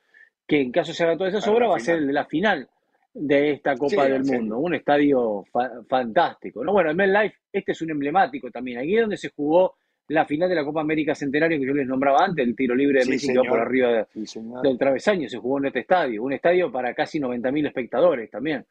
que 0.48 0.62
en 0.62 0.72
caso 0.72 0.94
se 0.94 1.04
haga 1.04 1.16
toda 1.16 1.30
esa 1.30 1.52
obra 1.52 1.68
va 1.68 1.78
a 1.78 1.80
ser 1.80 1.98
el 1.98 2.08
de 2.08 2.14
la 2.14 2.26
final 2.26 2.68
de 3.14 3.52
esta 3.52 3.76
Copa 3.76 4.06
del 4.06 4.24
Mundo, 4.24 4.58
un 4.58 4.74
estadio 4.74 5.46
fantástico. 5.88 6.64
¿no? 6.64 6.74
Bueno, 6.74 6.90
el 6.90 6.96
MetLife, 6.96 7.38
este 7.52 7.74
es 7.74 7.82
un 7.84 7.92
emblemático 7.92 8.50
también, 8.50 8.80
aquí 8.80 8.96
es 8.96 9.02
donde 9.02 9.18
se 9.18 9.30
jugó 9.30 9.76
la 10.08 10.26
final 10.26 10.50
de 10.50 10.56
la 10.56 10.66
Copa 10.66 10.82
América 10.82 11.16
Centenario 11.16 11.60
que 11.60 11.66
yo 11.66 11.74
les 11.74 11.88
nombraba 11.88 12.26
antes, 12.26 12.46
el 12.46 12.56
tiro 12.56 12.76
libre 12.76 13.00
de 13.02 13.10
México 13.10 13.42
por 13.48 13.60
arriba 13.60 14.08
del 14.14 14.78
travesaño, 14.78 15.30
se 15.30 15.38
jugó 15.38 15.60
en 15.60 15.66
este 15.66 15.80
estadio, 15.80 16.24
un 16.24 16.34
estadio 16.34 16.72
para 16.72 16.94
casi 16.94 17.20
90.000 17.20 17.68
espectadores 17.68 18.30
también. 18.30 18.66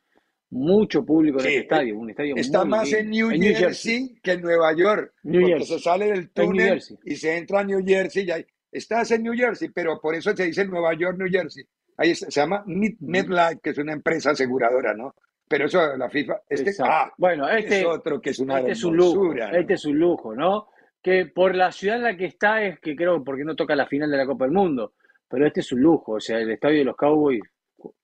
Mucho 0.50 1.02
público 1.02 1.40
en 1.40 1.46
este 1.46 1.60
estadio, 1.60 1.98
un 1.98 2.10
estadio 2.10 2.36
Está 2.36 2.66
más 2.66 2.92
en 2.92 3.08
New, 3.08 3.30
Jersey, 3.30 4.14
que 4.22 4.32
en 4.32 4.42
Nueva 4.42 4.76
York, 4.76 5.14
porque 5.22 5.64
se 5.64 5.78
sale 5.78 6.12
del 6.12 6.30
túnel 6.30 6.82
y 7.04 7.16
se 7.16 7.38
entra 7.38 7.60
a 7.60 7.64
New 7.64 7.82
Jersey. 7.86 8.26
Y 8.28 8.46
estás 8.70 9.10
en 9.12 9.22
New 9.22 9.32
Jersey, 9.32 9.70
pero 9.74 9.98
por 9.98 10.14
eso 10.14 10.36
se 10.36 10.44
dice 10.44 10.66
Nueva 10.66 10.92
York, 10.94 11.16
New 11.18 11.28
Jersey. 11.30 11.64
Ahí 11.96 12.14
se, 12.14 12.30
llama 12.30 12.64
MetLife, 12.66 13.60
que 13.62 13.70
es 13.70 13.78
una 13.78 13.94
empresa 13.94 14.32
aseguradora, 14.32 14.92
¿no? 14.92 15.14
Pero 15.48 15.66
eso 15.66 15.96
la 15.96 16.08
FIFA, 16.08 16.40
este, 16.48 16.72
ah, 16.80 17.12
bueno, 17.16 17.48
este 17.48 17.80
es 17.80 17.86
otro 17.86 18.20
que 18.20 18.30
es 18.30 18.38
una 18.38 18.60
este 18.60 18.72
es 18.72 18.84
un 18.84 18.96
lujo, 18.96 19.34
este 19.34 19.74
es 19.74 19.84
un 19.84 19.98
lujo, 19.98 20.34
¿no? 20.34 20.68
Que 21.02 21.26
por 21.26 21.54
la 21.54 21.72
ciudad 21.72 21.96
en 21.96 22.04
la 22.04 22.16
que 22.16 22.26
está 22.26 22.62
es 22.62 22.78
que 22.78 22.94
creo 22.94 23.24
porque 23.24 23.44
no 23.44 23.56
toca 23.56 23.74
la 23.74 23.86
final 23.86 24.10
de 24.10 24.16
la 24.16 24.26
Copa 24.26 24.44
del 24.44 24.54
Mundo, 24.54 24.94
pero 25.28 25.46
este 25.46 25.60
es 25.60 25.72
un 25.72 25.80
lujo, 25.80 26.12
o 26.12 26.20
sea, 26.20 26.38
el 26.38 26.50
estadio 26.50 26.78
de 26.78 26.84
los 26.84 26.96
Cowboys, 26.96 27.42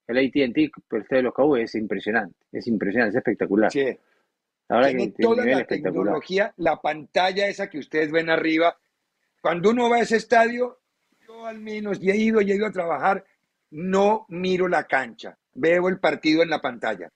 el 0.06 0.18
AT&T, 0.18 0.72
el 0.90 1.02
estadio 1.02 1.18
de 1.18 1.22
los 1.22 1.34
Cowboys 1.34 1.64
es 1.64 1.74
impresionante, 1.76 2.37
es 2.50 2.66
impresionante, 2.66 3.11
es 3.11 3.16
espectacular. 3.16 3.70
Sí. 3.70 3.87
Tiene 4.68 5.14
toda 5.18 5.46
la 5.46 5.64
tecnología, 5.64 6.52
la 6.58 6.78
pantalla 6.80 7.48
esa 7.48 7.70
que 7.70 7.78
ustedes 7.78 8.11
ven 8.11 8.28
arriba. 8.28 8.76
Cuando 9.40 9.70
uno 9.70 9.88
va 9.88 9.96
a 9.96 10.00
ese 10.00 10.16
estadio, 10.16 10.80
yo 11.26 11.46
al 11.46 11.58
menos, 11.58 12.02
y 12.02 12.11
he 12.11 12.16
ido, 12.16 12.42
y 12.42 12.52
he 12.52 12.56
ido 12.56 12.66
a 12.66 12.72
trabajar, 12.72 13.24
no 13.70 14.26
miro 14.28 14.68
la 14.68 14.84
cancha, 14.84 15.38
veo 15.54 15.88
el 15.88 15.98
partido 15.98 16.42
en 16.42 16.50
la 16.50 16.61
pantalla. 16.61 17.11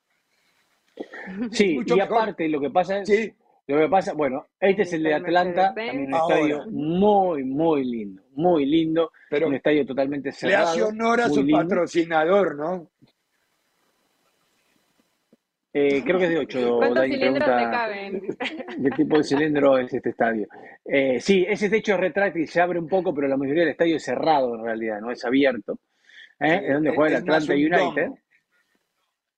Sí, 1.50 1.80
y 1.84 2.00
aparte 2.00 2.48
lo 2.48 2.60
que 2.60 2.70
pasa 2.70 3.00
es, 3.00 3.08
sí. 3.08 3.34
Lo 3.66 3.78
que 3.78 3.88
pasa, 3.88 4.12
bueno, 4.12 4.46
este 4.58 4.82
es 4.82 4.92
el 4.92 5.04
de 5.04 5.14
Atlanta, 5.14 5.72
también 5.74 6.06
un 6.06 6.14
estadio 6.14 6.66
muy, 6.70 7.44
muy 7.44 7.84
lindo, 7.84 8.22
muy 8.34 8.66
lindo, 8.66 9.12
Pero 9.30 9.46
un 9.46 9.54
estadio 9.54 9.86
totalmente 9.86 10.32
cerrado. 10.32 10.64
Le 10.64 10.70
hace 10.70 10.82
honor 10.82 11.20
a 11.20 11.28
su 11.28 11.46
patrocinador, 11.48 12.56
¿no? 12.56 12.90
Eh, 15.74 16.02
creo 16.04 16.18
que 16.18 16.24
es 16.24 16.30
de 16.30 16.38
8. 16.38 16.76
¿Cuántos 16.76 17.04
cilindros 17.04 17.44
te 17.44 17.70
caben? 17.70 18.20
¿Qué 18.82 18.90
tipo 18.90 19.16
de 19.16 19.24
cilindro 19.24 19.78
es 19.78 19.94
este 19.94 20.10
estadio? 20.10 20.46
Eh, 20.84 21.18
sí, 21.18 21.46
ese 21.48 21.70
techo 21.70 21.96
retráctil 21.96 22.46
se 22.46 22.60
abre 22.60 22.78
un 22.78 22.88
poco, 22.88 23.14
pero 23.14 23.26
la 23.26 23.38
mayoría 23.38 23.62
del 23.62 23.70
estadio 23.70 23.96
es 23.96 24.04
cerrado 24.04 24.54
en 24.54 24.64
realidad, 24.64 25.00
no 25.00 25.10
es 25.10 25.24
abierto. 25.24 25.78
¿eh? 26.40 26.60
es 26.66 26.74
donde 26.74 26.94
juega 26.94 27.16
el 27.16 27.22
Atlanta 27.22 27.52
United. 27.54 28.10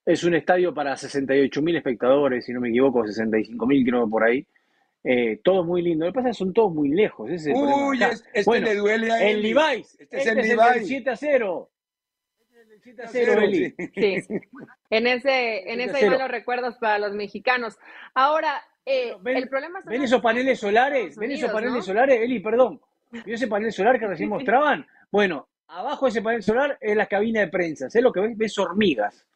Es 0.06 0.22
un 0.24 0.34
estadio 0.34 0.74
para 0.74 0.94
68.000 0.94 1.76
espectadores, 1.76 2.44
si 2.44 2.52
no 2.52 2.60
me 2.60 2.68
equivoco, 2.68 3.04
65.000 3.04 3.88
creo 3.88 4.08
por 4.08 4.24
ahí. 4.24 4.46
Eh, 5.02 5.40
todo 5.42 5.64
muy 5.64 5.82
lindo. 5.82 6.06
Lo 6.06 6.12
que 6.12 6.16
pasa 6.16 6.30
es 6.30 6.36
que 6.36 6.44
son 6.44 6.52
todos 6.52 6.74
muy 6.74 6.88
lejos. 6.88 7.30
Ese 7.30 7.52
es 7.52 7.56
el 7.58 7.62
Uy, 7.62 8.00
este 8.32 8.60
le 8.60 8.74
duele 8.74 9.12
a 9.12 9.22
él. 9.22 9.36
El 9.36 9.42
Levi's. 9.42 9.96
Este, 10.00 10.16
es 10.16 10.26
el, 10.26 10.38
este 10.38 10.54
es 10.54 10.76
el 10.76 10.84
7 10.84 11.10
a 11.10 11.16
0. 11.16 11.70
Este 12.40 12.60
es 12.60 12.70
el 12.70 12.80
7 12.82 13.02
a 13.02 13.08
0, 13.08 13.40
Eli. 13.42 13.74
Sí. 13.94 14.16
En 14.90 15.08
ese, 15.08 15.72
en 15.72 15.80
ese 15.80 15.96
hay 15.96 16.08
malos 16.08 16.30
recuerdos 16.30 16.76
para 16.76 17.00
los 17.00 17.14
mexicanos. 17.14 17.76
Ahora, 18.14 18.62
eh, 18.86 19.16
el 19.24 19.48
problema 19.48 19.80
es 19.80 19.86
¿Ven 19.86 20.02
esos 20.02 20.20
paneles 20.20 20.60
solares? 20.60 21.16
¿Ven 21.16 21.32
esos 21.32 21.50
paneles 21.50 21.84
solares? 21.84 22.20
Eli, 22.20 22.38
perdón. 22.38 22.80
¿Vio 23.10 23.34
ese 23.34 23.48
panel 23.48 23.72
solar 23.72 23.98
que 23.98 24.06
recién 24.06 24.28
mostraban? 24.28 24.86
Bueno, 25.10 25.48
abajo 25.66 26.06
de 26.06 26.10
ese 26.10 26.22
panel 26.22 26.42
solar 26.44 26.78
es 26.80 26.96
la 26.96 27.06
cabina 27.06 27.40
de 27.40 27.48
prensa. 27.48 27.90
¿Sabes 27.90 28.04
lo 28.04 28.12
que 28.12 28.20
ves? 28.20 28.36
Ves 28.36 28.56
hormigas 28.58 29.26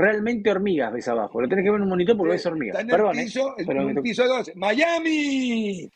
realmente 0.00 0.50
hormigas 0.50 0.92
ves 0.92 1.08
abajo. 1.08 1.40
Lo 1.40 1.48
tenés 1.48 1.64
que 1.64 1.70
ver 1.70 1.78
en 1.78 1.84
un 1.84 1.90
monitor 1.90 2.16
porque 2.16 2.32
ves 2.32 2.46
hormigas. 2.46 2.80
Está 2.80 2.96
en 2.96 3.18
el 3.18 3.24
piso, 3.24 3.54
¿eh? 3.58 3.64
el 3.66 4.02
piso 4.02 4.26
2. 4.26 4.52
¡Miami! 4.56 5.90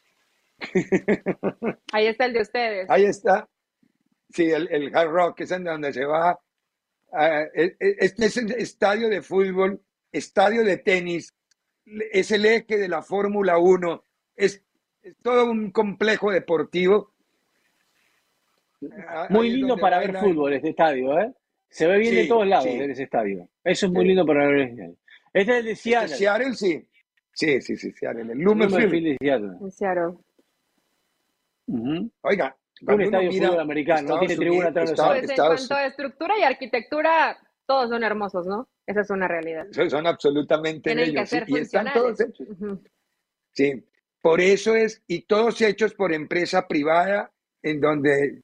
Ahí 1.92 2.06
está 2.06 2.26
el 2.26 2.32
de 2.32 2.40
ustedes. 2.40 2.90
Ahí 2.90 3.04
está. 3.04 3.48
Sí, 4.30 4.50
el, 4.50 4.68
el 4.70 4.94
Hard 4.94 5.10
Rock, 5.10 5.40
es 5.40 5.50
en 5.50 5.64
donde 5.64 5.92
se 5.92 6.04
va. 6.04 6.38
Este 7.54 8.26
es 8.26 8.36
el 8.36 8.50
estadio 8.52 9.08
de 9.08 9.22
fútbol, 9.22 9.80
estadio 10.10 10.64
de 10.64 10.78
tenis, 10.78 11.32
es 12.12 12.30
el 12.32 12.44
eje 12.44 12.76
de 12.76 12.88
la 12.88 13.02
Fórmula 13.02 13.58
1, 13.58 14.02
es, 14.36 14.64
es, 15.02 15.16
todo 15.22 15.50
un 15.50 15.70
complejo 15.70 16.32
deportivo. 16.32 17.12
Muy 19.30 19.50
lindo 19.50 19.76
para 19.76 19.98
ver 19.98 20.16
fútbol 20.16 20.54
este 20.54 20.70
estadio, 20.70 21.18
¿eh? 21.20 21.32
Se 21.74 21.88
ve 21.88 21.98
bien 21.98 22.14
de 22.14 22.26
todos 22.28 22.46
lados 22.46 22.66
en 22.66 22.88
ese 22.88 23.02
estadio. 23.02 23.48
Eso 23.64 23.86
es 23.86 23.92
muy 23.92 24.04
lindo 24.04 24.24
para 24.24 24.46
ver. 24.46 24.96
Este 25.32 25.52
es 25.52 25.58
el 25.58 25.64
de 25.64 25.70
este 25.72 25.90
Seattle. 25.90 26.16
Seattle, 26.16 26.54
sí. 26.54 26.88
Sí, 27.32 27.60
sí, 27.60 27.76
sí, 27.76 27.90
Seattle. 27.90 28.32
El 28.32 28.38
Lumenfield 28.38 28.92
de 28.92 29.16
Seattle. 29.20 29.70
Seattle. 29.72 30.14
Oiga, 32.20 32.56
un 32.86 33.00
estadio 33.00 33.28
mira, 33.28 33.48
fútbol 33.48 33.60
americano, 33.60 34.08
no 34.08 34.18
tiene 34.20 34.36
tribuna 34.36 34.68
atrás 34.68 34.90
de 34.90 34.94
pues 34.94 35.30
en 35.30 35.36
cuanto 35.36 35.74
a 35.74 35.86
estructura 35.86 36.38
y 36.38 36.42
arquitectura, 36.44 37.38
todos 37.66 37.90
son 37.90 38.04
hermosos, 38.04 38.46
¿no? 38.46 38.68
Esa 38.86 39.00
es 39.00 39.10
una 39.10 39.26
realidad. 39.26 39.66
Son, 39.72 40.06
absolutamente 40.06 40.94
Tienen 40.94 41.12
que 41.12 41.26
ser 41.26 41.44
y 41.48 41.58
están 41.58 41.92
todos 41.92 42.20
hechos. 42.20 42.46
Sí, 43.50 43.84
por 44.22 44.40
eso 44.40 44.76
es, 44.76 45.02
y 45.08 45.22
todos 45.22 45.60
hechos 45.60 45.92
por 45.94 46.12
empresa 46.12 46.68
privada, 46.68 47.32
en 47.62 47.80
donde 47.80 48.42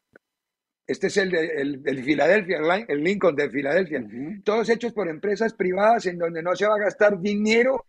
este 0.91 1.07
es 1.07 1.17
el 1.19 1.31
de 1.31 1.47
el, 1.87 2.03
Filadelfia, 2.03 2.59
el 2.89 3.05
Lincoln 3.05 3.37
de 3.37 3.49
Filadelfia. 3.49 4.05
Todos 4.43 4.69
hechos 4.69 4.93
por 4.93 5.09
empresas 5.09 5.55
privadas 5.55 6.07
en 6.07 6.19
donde 6.19 6.43
no 6.43 6.57
se 6.57 6.67
va 6.67 6.75
a 6.75 6.81
gastar 6.81 7.21
dinero 7.21 7.87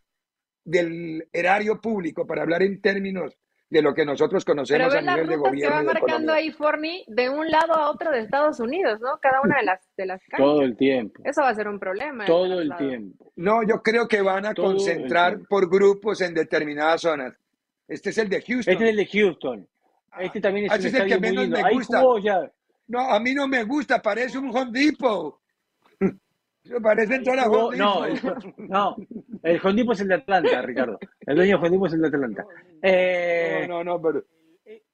del 0.63 1.27
erario 1.33 1.81
público, 1.81 2.27
para 2.27 2.43
hablar 2.43 2.61
en 2.61 2.79
términos 2.79 3.35
de 3.71 3.81
lo 3.81 3.95
que 3.95 4.05
nosotros 4.05 4.45
conocemos 4.45 4.93
a 4.93 5.01
nivel 5.01 5.27
de 5.27 5.35
gobierno. 5.35 5.79
Se 5.79 5.83
va 5.83 5.93
marcando 5.93 6.31
ahí 6.31 6.51
Forni 6.51 7.03
de 7.07 7.27
un 7.29 7.49
lado 7.49 7.73
a 7.73 7.89
otro 7.89 8.11
de 8.11 8.19
Estados 8.19 8.59
Unidos, 8.59 8.99
¿no? 9.01 9.17
Cada 9.19 9.41
una 9.41 9.57
de 9.57 9.63
las 9.63 9.79
de 9.97 10.05
las 10.05 10.21
calles. 10.25 10.45
Todo 10.45 10.61
el 10.61 10.77
tiempo. 10.77 11.23
Eso 11.25 11.41
va 11.41 11.49
a 11.49 11.55
ser 11.55 11.67
un 11.67 11.79
problema. 11.79 12.25
Todo 12.25 12.61
el 12.61 12.71
tiempo. 12.75 13.31
No, 13.35 13.63
yo 13.63 13.81
creo 13.81 14.07
que 14.07 14.21
van 14.21 14.45
a 14.45 14.53
concentrar 14.53 15.39
por 15.49 15.67
grupos 15.67 16.21
en 16.21 16.35
determinadas 16.35 17.01
zonas. 17.01 17.35
Este 17.87 18.11
es 18.11 18.17
el 18.19 18.29
de 18.29 18.43
Houston. 18.43 18.73
Este 18.73 18.83
es 18.83 18.89
el 18.91 18.95
de 18.97 19.05
Houston. 19.07 19.67
Este 20.19 20.39
también 20.39 20.65
es, 20.67 20.71
ah, 20.71 20.75
un 20.75 20.85
es 20.85 20.93
el 20.93 21.07
que 21.07 21.19
menos 21.19 21.47
me 21.47 21.73
gusta. 21.73 22.03
No, 22.91 22.99
a 22.99 23.19
mí 23.21 23.34
no 23.34 23.47
me 23.47 23.63
gusta, 23.63 24.01
parece 24.01 24.38
un 24.38 24.49
Home 24.56 24.71
Depot. 24.71 25.39
Parece 26.84 27.15
entrar 27.15 27.39
a 27.39 27.49
Home 27.49 27.77
No, 27.77 28.06
el, 28.06 28.19
no, 28.58 28.95
el 29.43 29.60
Home 29.63 29.73
Depot 29.75 29.95
es 29.95 30.01
el 30.01 30.10
de 30.10 30.15
Atlanta, 30.15 30.62
Ricardo. 30.62 30.99
El 31.21 31.36
dueño 31.38 31.58
de 31.58 31.65
Home 31.65 31.69
Depot 31.69 31.88
es 31.88 31.93
el 31.93 32.01
de 32.01 32.08
Atlanta. 32.08 32.45
Eh, 32.82 33.65
no, 33.67 33.84
no, 33.84 33.93
no, 33.95 34.01
pero... 34.01 34.25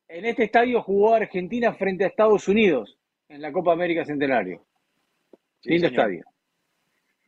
En 0.09 0.25
este 0.25 0.43
estadio 0.43 0.81
jugó 0.83 1.15
Argentina 1.15 1.73
frente 1.73 2.05
a 2.05 2.07
Estados 2.07 2.47
Unidos 2.47 2.97
en 3.27 3.41
la 3.41 3.51
Copa 3.51 3.73
América 3.73 4.05
Centenario. 4.05 4.63
lindo 5.63 5.87
estadio. 5.87 6.23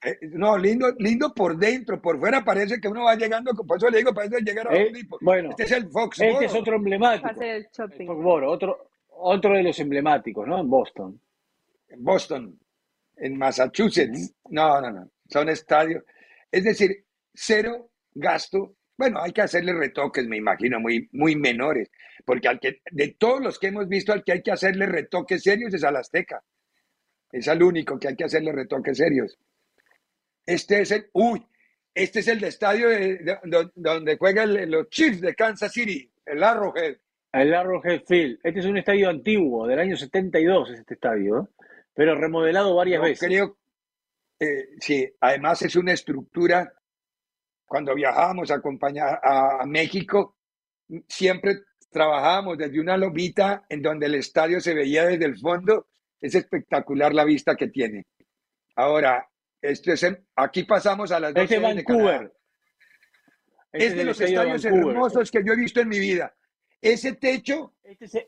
Eh, 0.06 0.18
no, 0.32 0.58
lindo, 0.58 0.94
lindo 1.00 1.34
por 1.34 1.58
dentro, 1.58 2.02
por 2.02 2.20
fuera 2.20 2.44
parece 2.46 2.80
que 2.80 2.88
uno 2.88 3.04
va 3.04 3.16
llegando, 3.16 3.52
por 3.54 3.78
eso 3.78 3.90
le 3.90 3.98
digo, 3.98 4.14
parece 4.14 4.40
llegar 4.42 4.72
a 4.72 4.76
eh, 4.78 4.94
Bueno, 5.20 5.50
este 5.50 5.64
es 5.64 5.72
el 5.74 5.90
Fox. 5.90 6.22
Este 6.22 6.46
es 6.46 6.56
otro 6.56 6.76
emblemático. 6.78 7.30
El 7.42 7.68
otro, 8.46 8.89
otro 9.22 9.54
de 9.54 9.64
los 9.64 9.80
emblemáticos, 9.80 10.48
¿no? 10.48 10.60
En 10.60 10.70
Boston. 10.70 11.22
En 11.90 12.04
Boston 12.04 12.60
en 13.20 13.38
Massachusetts. 13.38 14.34
No, 14.50 14.82
no, 14.82 14.92
no. 14.92 15.12
Son 15.30 15.50
estadios. 15.50 16.04
Es 16.52 16.64
decir, 16.64 17.06
cero 17.34 17.92
gasto. 18.14 18.76
Bueno, 18.98 19.22
hay 19.22 19.32
que 19.32 19.42
hacerle 19.42 19.74
retoques, 19.74 20.28
me 20.28 20.38
imagino, 20.38 20.80
muy, 20.80 21.08
muy 21.14 21.36
menores. 21.36 21.90
Porque 22.26 22.48
al 22.48 22.60
que, 22.60 22.82
de 22.92 23.16
todos 23.18 23.42
los 23.42 23.60
que 23.60 23.68
hemos 23.68 23.88
visto, 23.88 24.12
al 24.12 24.24
que 24.24 24.34
hay 24.34 24.42
que 24.42 24.52
hacerle 24.52 24.86
retoques 24.86 25.44
serios 25.44 25.74
es 25.74 25.84
al 25.84 25.96
Azteca. 25.96 26.44
Es 27.32 27.48
al 27.48 27.62
único 27.62 28.00
que 28.00 28.10
hay 28.10 28.16
que 28.16 28.26
hacerle 28.26 28.52
retoques 28.52 28.98
serios. 28.98 29.38
Este 30.46 30.82
es 30.82 30.92
el. 30.92 31.10
Uy, 31.14 31.46
este 31.94 32.20
es 32.20 32.28
el 32.28 32.40
de 32.40 32.48
estadio 32.48 32.90
de, 32.90 33.38
donde 33.76 34.18
juegan 34.18 34.70
los 34.70 34.90
Chiefs 34.90 35.22
de 35.22 35.36
Kansas 35.36 35.72
City, 35.72 36.12
el 36.26 36.44
Arrowhead. 36.44 36.98
El 37.32 37.54
Arrowhead 37.54 38.02
Field. 38.06 38.40
Este 38.44 38.60
es 38.60 38.66
un 38.66 38.78
estadio 38.78 39.10
antiguo, 39.10 39.68
del 39.68 39.80
año 39.80 39.96
72, 39.96 40.72
es 40.72 40.80
este 40.80 40.96
estadio. 40.96 41.42
¿eh? 41.42 41.60
pero 42.00 42.16
remodelado 42.16 42.76
varias 42.76 43.02
veces. 43.02 43.28
Creo, 43.28 43.58
eh, 44.40 44.70
sí, 44.80 45.06
además 45.20 45.62
es 45.64 45.76
una 45.76 45.92
estructura. 45.92 46.74
Cuando 47.66 47.94
viajábamos 47.94 48.50
a 48.52 48.56
acompañar 48.56 49.20
a, 49.22 49.66
México, 49.66 50.38
siempre 51.10 51.64
trabajábamos 51.92 52.58
desde 52.58 52.80
una 52.80 52.96
lomita 52.96 53.66
en 53.68 53.82
donde 53.82 54.06
el 54.06 54.16
estadio 54.16 54.62
se 54.62 54.74
veía 54.74 55.08
desde 55.08 55.26
el 55.26 55.38
fondo. 55.38 55.88
Es 56.22 56.36
espectacular 56.36 57.14
la 57.14 57.26
vista 57.26 57.58
que 57.58 57.68
tiene. 57.68 58.08
Ahora, 58.76 59.30
esto 59.62 59.92
es 59.92 60.08
aquí 60.38 60.64
pasamos 60.64 61.12
a 61.12 61.20
las 61.20 61.34
dos 61.34 61.50
de 61.50 61.60
Vancouver. 61.60 62.34
Es 63.74 63.94
de 63.94 64.06
los 64.06 64.22
estadios 64.22 64.64
hermosos 64.64 65.30
que 65.30 65.44
yo 65.46 65.52
he 65.52 65.58
visto 65.58 65.82
en 65.82 65.90
mi 65.90 66.00
vida. 66.00 66.34
Ese 66.82 67.14
techo, 67.14 67.74
este 67.84 68.28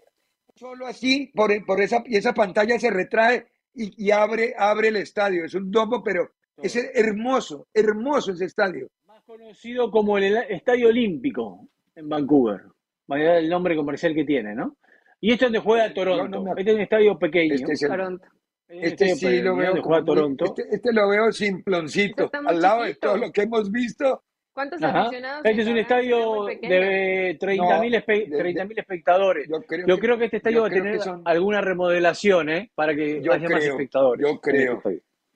solo 0.55 0.85
así, 0.85 1.31
por, 1.33 1.51
por 1.65 1.81
esa, 1.81 2.03
y 2.05 2.17
esa 2.17 2.33
pantalla 2.33 2.77
se 2.79 2.91
retrae 2.91 3.47
y, 3.73 4.11
abre, 4.11 4.53
abre 4.57 4.89
el 4.89 4.97
estadio. 4.97 5.45
Es 5.45 5.55
un 5.55 5.71
domo, 5.71 6.03
pero 6.03 6.31
es 6.61 6.75
hermoso, 6.93 7.67
hermoso 7.73 8.33
ese 8.33 8.45
estadio. 8.45 8.89
Más 9.07 9.23
conocido 9.23 9.89
como 9.89 10.17
el 10.17 10.37
Estadio 10.49 10.89
Olímpico 10.89 11.67
en 11.95 12.09
Vancouver. 12.09 12.61
Va 13.09 13.19
el 13.19 13.49
nombre 13.49 13.75
comercial 13.75 14.13
que 14.13 14.23
tiene, 14.23 14.53
¿no? 14.53 14.77
Y 15.19 15.31
este 15.33 15.45
es 15.45 15.51
donde 15.51 15.59
juega 15.59 15.93
Toronto. 15.93 16.43
este 16.57 16.71
es 16.71 16.75
un 16.75 16.81
estadio 16.81 17.19
pequeño. 17.19 17.53
Este, 17.53 17.73
es 17.73 17.79
Toronto. 17.79 18.27
este 18.67 19.15
sí 19.15 19.41
lo 19.41 19.55
veo. 19.55 19.81
Toronto. 20.03 20.45
Este, 20.45 20.63
este, 20.75 20.93
lo 20.93 21.09
veo 21.09 21.31
simploncito. 21.31 22.29
Al 22.45 22.61
lado 22.61 22.83
de 22.83 22.95
todo 22.95 23.17
lo 23.17 23.31
que 23.31 23.43
hemos 23.43 23.71
visto. 23.71 24.23
¿Cuántos 24.53 24.83
aficionados? 24.83 25.45
Este 25.45 25.61
es 25.61 25.67
un 25.67 25.77
estadio 25.77 26.45
de 26.45 27.37
30.000 27.39 28.79
espectadores. 28.79 29.47
Yo 29.87 29.97
creo, 29.97 30.17
que 30.17 30.25
este 30.25 30.37
estadio 30.37 30.61
va 30.61 30.67
a 30.67 30.71
tener 30.71 30.99
alguna 31.25 31.61
remodelación, 31.61 32.49
¿eh? 32.49 32.71
Para 32.75 32.93
que 32.93 33.21
haya 33.31 33.49
más 33.49 33.63
espectadores. 33.63 34.25
Yo 34.27 34.39
creo. 34.41 34.81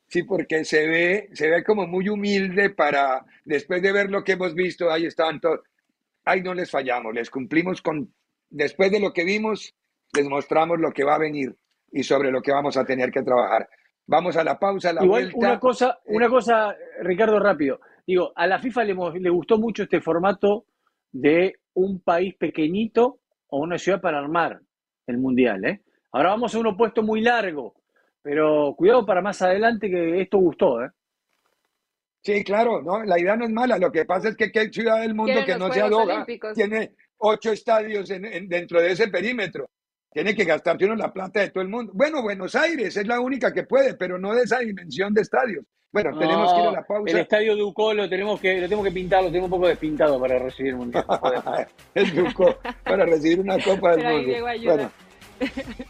Sí, 0.08 0.24
porque 0.24 0.64
se 0.66 0.88
ve, 0.88 1.30
se 1.34 1.50
ve 1.50 1.64
como 1.64 1.88
muy 1.88 2.10
humilde 2.10 2.70
para, 2.70 3.26
después 3.44 3.82
de 3.82 3.92
ver 3.92 4.12
lo 4.12 4.24
que 4.24 4.34
hemos 4.34 4.54
visto, 4.54 4.92
ahí 4.92 5.06
están 5.06 5.40
todos. 5.40 5.62
Ahí 6.26 6.42
no 6.42 6.54
les 6.54 6.70
fallamos, 6.70 7.14
les 7.14 7.30
cumplimos 7.30 7.82
con, 7.82 8.14
después 8.50 8.92
de 8.92 9.00
lo 9.00 9.14
que 9.14 9.24
vimos, 9.24 9.74
les 10.14 10.28
mostramos 10.28 10.80
lo 10.80 10.92
que 10.92 11.04
va 11.04 11.16
a 11.16 11.20
venir 11.20 11.56
y 11.92 12.04
sobre 12.04 12.32
lo 12.32 12.42
que 12.42 12.52
vamos 12.52 12.78
a 12.78 12.86
tener 12.86 13.12
que 13.12 13.24
trabajar. 13.24 13.68
Vamos 14.08 14.38
a 14.38 14.44
la 14.44 14.60
pausa, 14.60 14.90
a 14.90 14.94
la 14.94 15.04
vuelta. 15.04 15.38
Una 15.38 15.60
cosa, 15.60 16.00
una 16.06 16.30
cosa, 16.30 16.76
Ricardo, 17.02 17.40
rápido. 17.40 17.80
Digo, 18.08 18.32
a 18.36 18.46
la 18.46 18.60
FIFA 18.60 18.84
le, 18.84 19.30
gustó 19.30 19.58
mucho 19.58 19.84
este 19.84 20.00
formato 20.00 20.66
de 21.12 21.56
un 21.74 22.02
país 22.02 22.36
pequeñito 22.36 23.20
o 23.48 23.60
una 23.60 23.78
ciudad 23.78 24.02
para 24.02 24.20
armar 24.20 24.60
el 25.08 25.18
mundial. 25.18 25.66
¿eh? 25.66 25.82
Ahora 26.12 26.30
vamos 26.30 26.54
a 26.54 26.60
un 26.60 26.68
opuesto 26.68 27.02
muy 27.02 27.22
largo, 27.22 27.76
pero 28.22 28.76
cuidado 28.78 29.06
para 29.06 29.22
más 29.22 29.42
adelante 29.42 29.90
que 29.90 30.22
esto 30.22 30.38
gustó. 30.38 30.84
¿eh? 30.84 30.90
Sí, 32.22 32.44
claro, 32.44 32.82
no, 32.82 33.04
la 33.04 33.20
idea 33.20 33.36
no 33.36 33.46
es 33.46 33.52
mala. 33.52 33.78
Lo 33.78 33.92
que 33.92 34.06
pasa 34.06 34.30
es 34.30 34.36
que 34.36 34.52
qué 34.52 34.70
ciudad 34.70 35.02
del 35.02 35.16
mundo 35.16 35.44
que 35.46 35.58
no 35.58 35.72
sea 35.72 35.90
Doha 35.90 36.26
tiene 36.54 36.94
ocho 37.18 37.52
estadios 37.52 38.10
dentro 38.10 38.82
de 38.82 38.92
ese 38.92 39.08
perímetro. 39.08 39.70
Tiene 40.12 40.34
que 40.34 40.46
gastarse 40.46 40.86
uno 40.86 40.96
la 40.96 41.12
plata 41.12 41.42
de 41.42 41.50
todo 41.50 41.62
el 41.62 41.70
mundo. 41.70 41.92
Bueno, 41.94 42.22
Buenos 42.22 42.56
Aires 42.56 42.96
es 42.96 43.06
la 43.06 43.20
única 43.20 43.52
que 43.52 43.64
puede, 43.64 43.96
pero 43.96 44.18
no 44.18 44.34
de 44.34 44.44
esa 44.44 44.60
dimensión 44.60 45.14
de 45.14 45.22
estadios. 45.22 45.66
Bueno, 45.96 46.20
tenemos 46.20 46.54
que 46.54 46.60
ir 46.60 46.68
a 46.68 46.72
la 46.74 46.84
pausa. 46.84 47.10
El 47.10 47.20
estadio 47.20 47.56
Ducó 47.56 47.94
lo 47.94 48.10
tenemos 48.10 48.38
que, 48.42 48.56
lo 48.56 48.64
tenemos 48.64 48.84
que 48.84 48.92
pintar, 48.92 49.24
lo 49.24 49.30
tenemos 49.30 49.46
un 49.46 49.52
poco 49.52 49.70
despintado 49.70 50.20
para 50.20 50.38
recibir 50.38 50.74
un 50.74 50.80
mundial. 50.80 51.06
el 51.96 52.14
Ducó, 52.14 52.58
para 52.84 53.06
recibir 53.06 53.40
una 53.40 53.58
copa 53.64 53.96
del 53.96 54.04
mundo. 54.06 54.46
Bueno, 54.66 54.92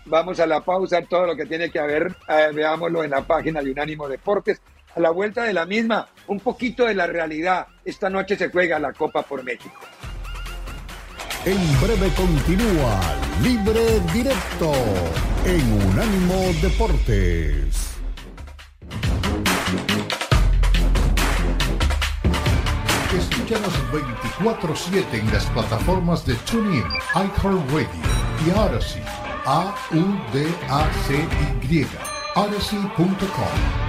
vamos 0.06 0.40
a 0.40 0.46
la 0.46 0.62
pausa, 0.62 1.02
todo 1.02 1.26
lo 1.26 1.36
que 1.36 1.48
tiene 1.48 1.72
que 1.72 1.80
haber, 1.80 2.16
eh, 2.30 2.52
veámoslo 2.54 3.04
en 3.04 3.10
la 3.10 3.24
página 3.24 3.64
de 3.64 3.72
Unánimo 3.72 4.08
Deportes. 4.08 4.62
A 4.96 5.00
la 5.00 5.10
vuelta 5.10 5.42
de 5.42 5.54
la 5.54 5.66
misma, 5.66 6.08
un 6.28 6.40
poquito 6.40 6.86
de 6.86 6.94
la 6.94 7.08
realidad. 7.08 7.66
Esta 7.84 8.08
noche 8.08 8.36
se 8.36 8.50
juega 8.50 8.78
la 8.78 8.94
Copa 8.94 9.24
por 9.24 9.44
México. 9.44 9.82
En 11.46 11.82
breve 11.82 12.10
continúa 12.16 13.00
Libre 13.42 14.00
Directo 14.14 14.72
en 15.46 15.90
Unánimo 15.90 16.54
Deportes. 16.62 17.85
Escúchanos 23.18 23.74
24-7 23.94 25.06
en 25.14 25.28
las 25.32 25.46
plataformas 25.46 26.26
de 26.26 26.36
TuneIn, 26.36 26.84
iHeartRadio 27.14 27.88
y 28.46 28.50
Odyssey. 28.52 29.02
A-U-D-A-C-Y. 29.46 30.28
Odyssey.com. 32.36 33.86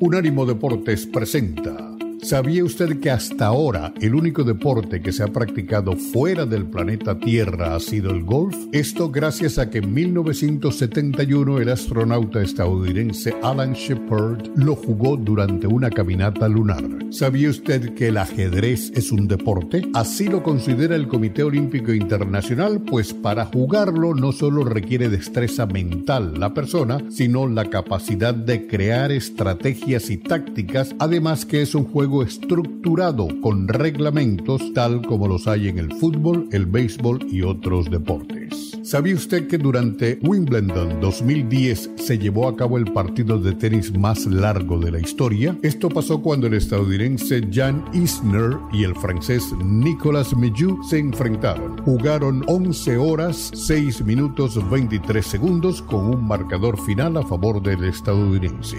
Unánimo 0.00 0.46
Deportes 0.46 1.04
presenta 1.06 1.85
¿Sabía 2.26 2.64
usted 2.64 2.98
que 2.98 3.08
hasta 3.08 3.46
ahora 3.46 3.94
el 4.00 4.16
único 4.16 4.42
deporte 4.42 5.00
que 5.00 5.12
se 5.12 5.22
ha 5.22 5.28
practicado 5.28 5.92
fuera 5.92 6.44
del 6.44 6.66
planeta 6.66 7.20
Tierra 7.20 7.76
ha 7.76 7.78
sido 7.78 8.10
el 8.10 8.24
golf? 8.24 8.56
Esto 8.72 9.12
gracias 9.12 9.58
a 9.58 9.70
que 9.70 9.78
en 9.78 9.94
1971 9.94 11.60
el 11.60 11.68
astronauta 11.68 12.42
estadounidense 12.42 13.36
Alan 13.44 13.74
Shepard 13.74 14.48
lo 14.56 14.74
jugó 14.74 15.16
durante 15.16 15.68
una 15.68 15.88
caminata 15.88 16.48
lunar. 16.48 16.82
¿Sabía 17.10 17.48
usted 17.48 17.94
que 17.94 18.08
el 18.08 18.16
ajedrez 18.16 18.90
es 18.96 19.12
un 19.12 19.28
deporte? 19.28 19.88
Así 19.94 20.26
lo 20.26 20.42
considera 20.42 20.96
el 20.96 21.06
Comité 21.06 21.44
Olímpico 21.44 21.92
Internacional, 21.92 22.80
pues 22.80 23.14
para 23.14 23.44
jugarlo 23.44 24.14
no 24.14 24.32
solo 24.32 24.64
requiere 24.64 25.08
destreza 25.08 25.66
mental 25.66 26.40
la 26.40 26.52
persona, 26.52 26.98
sino 27.08 27.46
la 27.46 27.70
capacidad 27.70 28.34
de 28.34 28.66
crear 28.66 29.12
estrategias 29.12 30.10
y 30.10 30.16
tácticas, 30.16 30.92
además 30.98 31.46
que 31.46 31.62
es 31.62 31.76
un 31.76 31.84
juego 31.84 32.15
estructurado 32.22 33.28
con 33.40 33.68
reglamentos 33.68 34.72
tal 34.74 35.02
como 35.06 35.28
los 35.28 35.46
hay 35.46 35.68
en 35.68 35.78
el 35.78 35.92
fútbol, 35.92 36.48
el 36.52 36.66
béisbol 36.66 37.26
y 37.30 37.42
otros 37.42 37.90
deportes. 37.90 38.76
¿Sabía 38.86 39.16
usted 39.16 39.48
que 39.48 39.58
durante 39.58 40.18
Wimbledon 40.22 41.00
2010 41.00 41.90
se 41.96 42.18
llevó 42.18 42.46
a 42.46 42.56
cabo 42.56 42.78
el 42.78 42.92
partido 42.92 43.36
de 43.36 43.52
tenis 43.52 43.92
más 43.98 44.26
largo 44.26 44.78
de 44.78 44.92
la 44.92 45.00
historia? 45.00 45.58
Esto 45.62 45.88
pasó 45.88 46.22
cuando 46.22 46.46
el 46.46 46.54
estadounidense 46.54 47.48
Jan 47.52 47.84
Isner 47.92 48.56
y 48.72 48.84
el 48.84 48.94
francés 48.94 49.52
Nicolas 49.64 50.36
Mijoux 50.36 50.88
se 50.88 51.00
enfrentaron. 51.00 51.78
Jugaron 51.78 52.44
11 52.46 52.96
horas, 52.96 53.50
6 53.54 54.04
minutos 54.04 54.56
23 54.70 55.26
segundos 55.26 55.82
con 55.82 56.06
un 56.06 56.24
marcador 56.24 56.80
final 56.80 57.16
a 57.16 57.22
favor 57.24 57.60
del 57.60 57.84
estadounidense. 57.84 58.78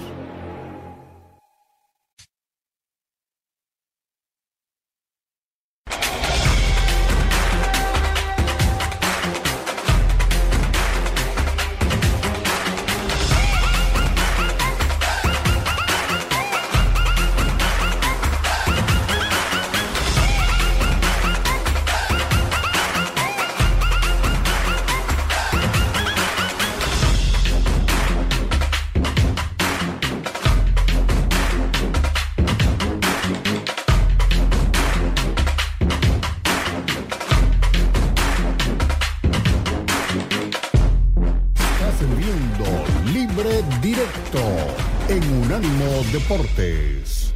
míranos. 46.03 47.33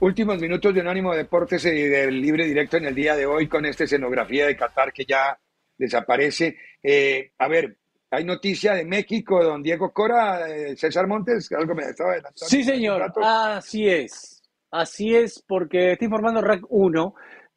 Últimos 0.00 0.38
minutos 0.38 0.74
de 0.74 0.80
Unánimo 0.80 1.14
Deportes 1.14 1.64
y 1.64 1.82
del 1.84 2.20
libre 2.20 2.44
directo 2.44 2.76
en 2.76 2.84
el 2.86 2.94
día 2.94 3.16
de 3.16 3.24
hoy 3.24 3.48
con 3.48 3.64
esta 3.64 3.84
escenografía 3.84 4.46
de 4.46 4.56
Qatar 4.56 4.92
que 4.92 5.06
ya 5.06 5.38
desaparece. 5.78 6.58
Eh, 6.82 7.32
a 7.38 7.48
ver, 7.48 7.78
hay 8.10 8.24
noticia 8.24 8.74
de 8.74 8.84
México, 8.84 9.42
don 9.42 9.62
Diego 9.62 9.92
Cora, 9.92 10.48
eh, 10.48 10.76
César 10.76 11.06
Montes, 11.06 11.50
algo 11.52 11.74
me 11.74 11.84
estaba 11.84 12.10
adelantando. 12.10 12.46
Sí, 12.46 12.62
señor, 12.64 13.12
así 13.22 13.88
es. 13.88 14.42
Así 14.70 15.14
es, 15.14 15.42
porque 15.46 15.92
está 15.92 16.04
informando 16.04 16.42
RAC 16.42 16.62
1 16.68 17.14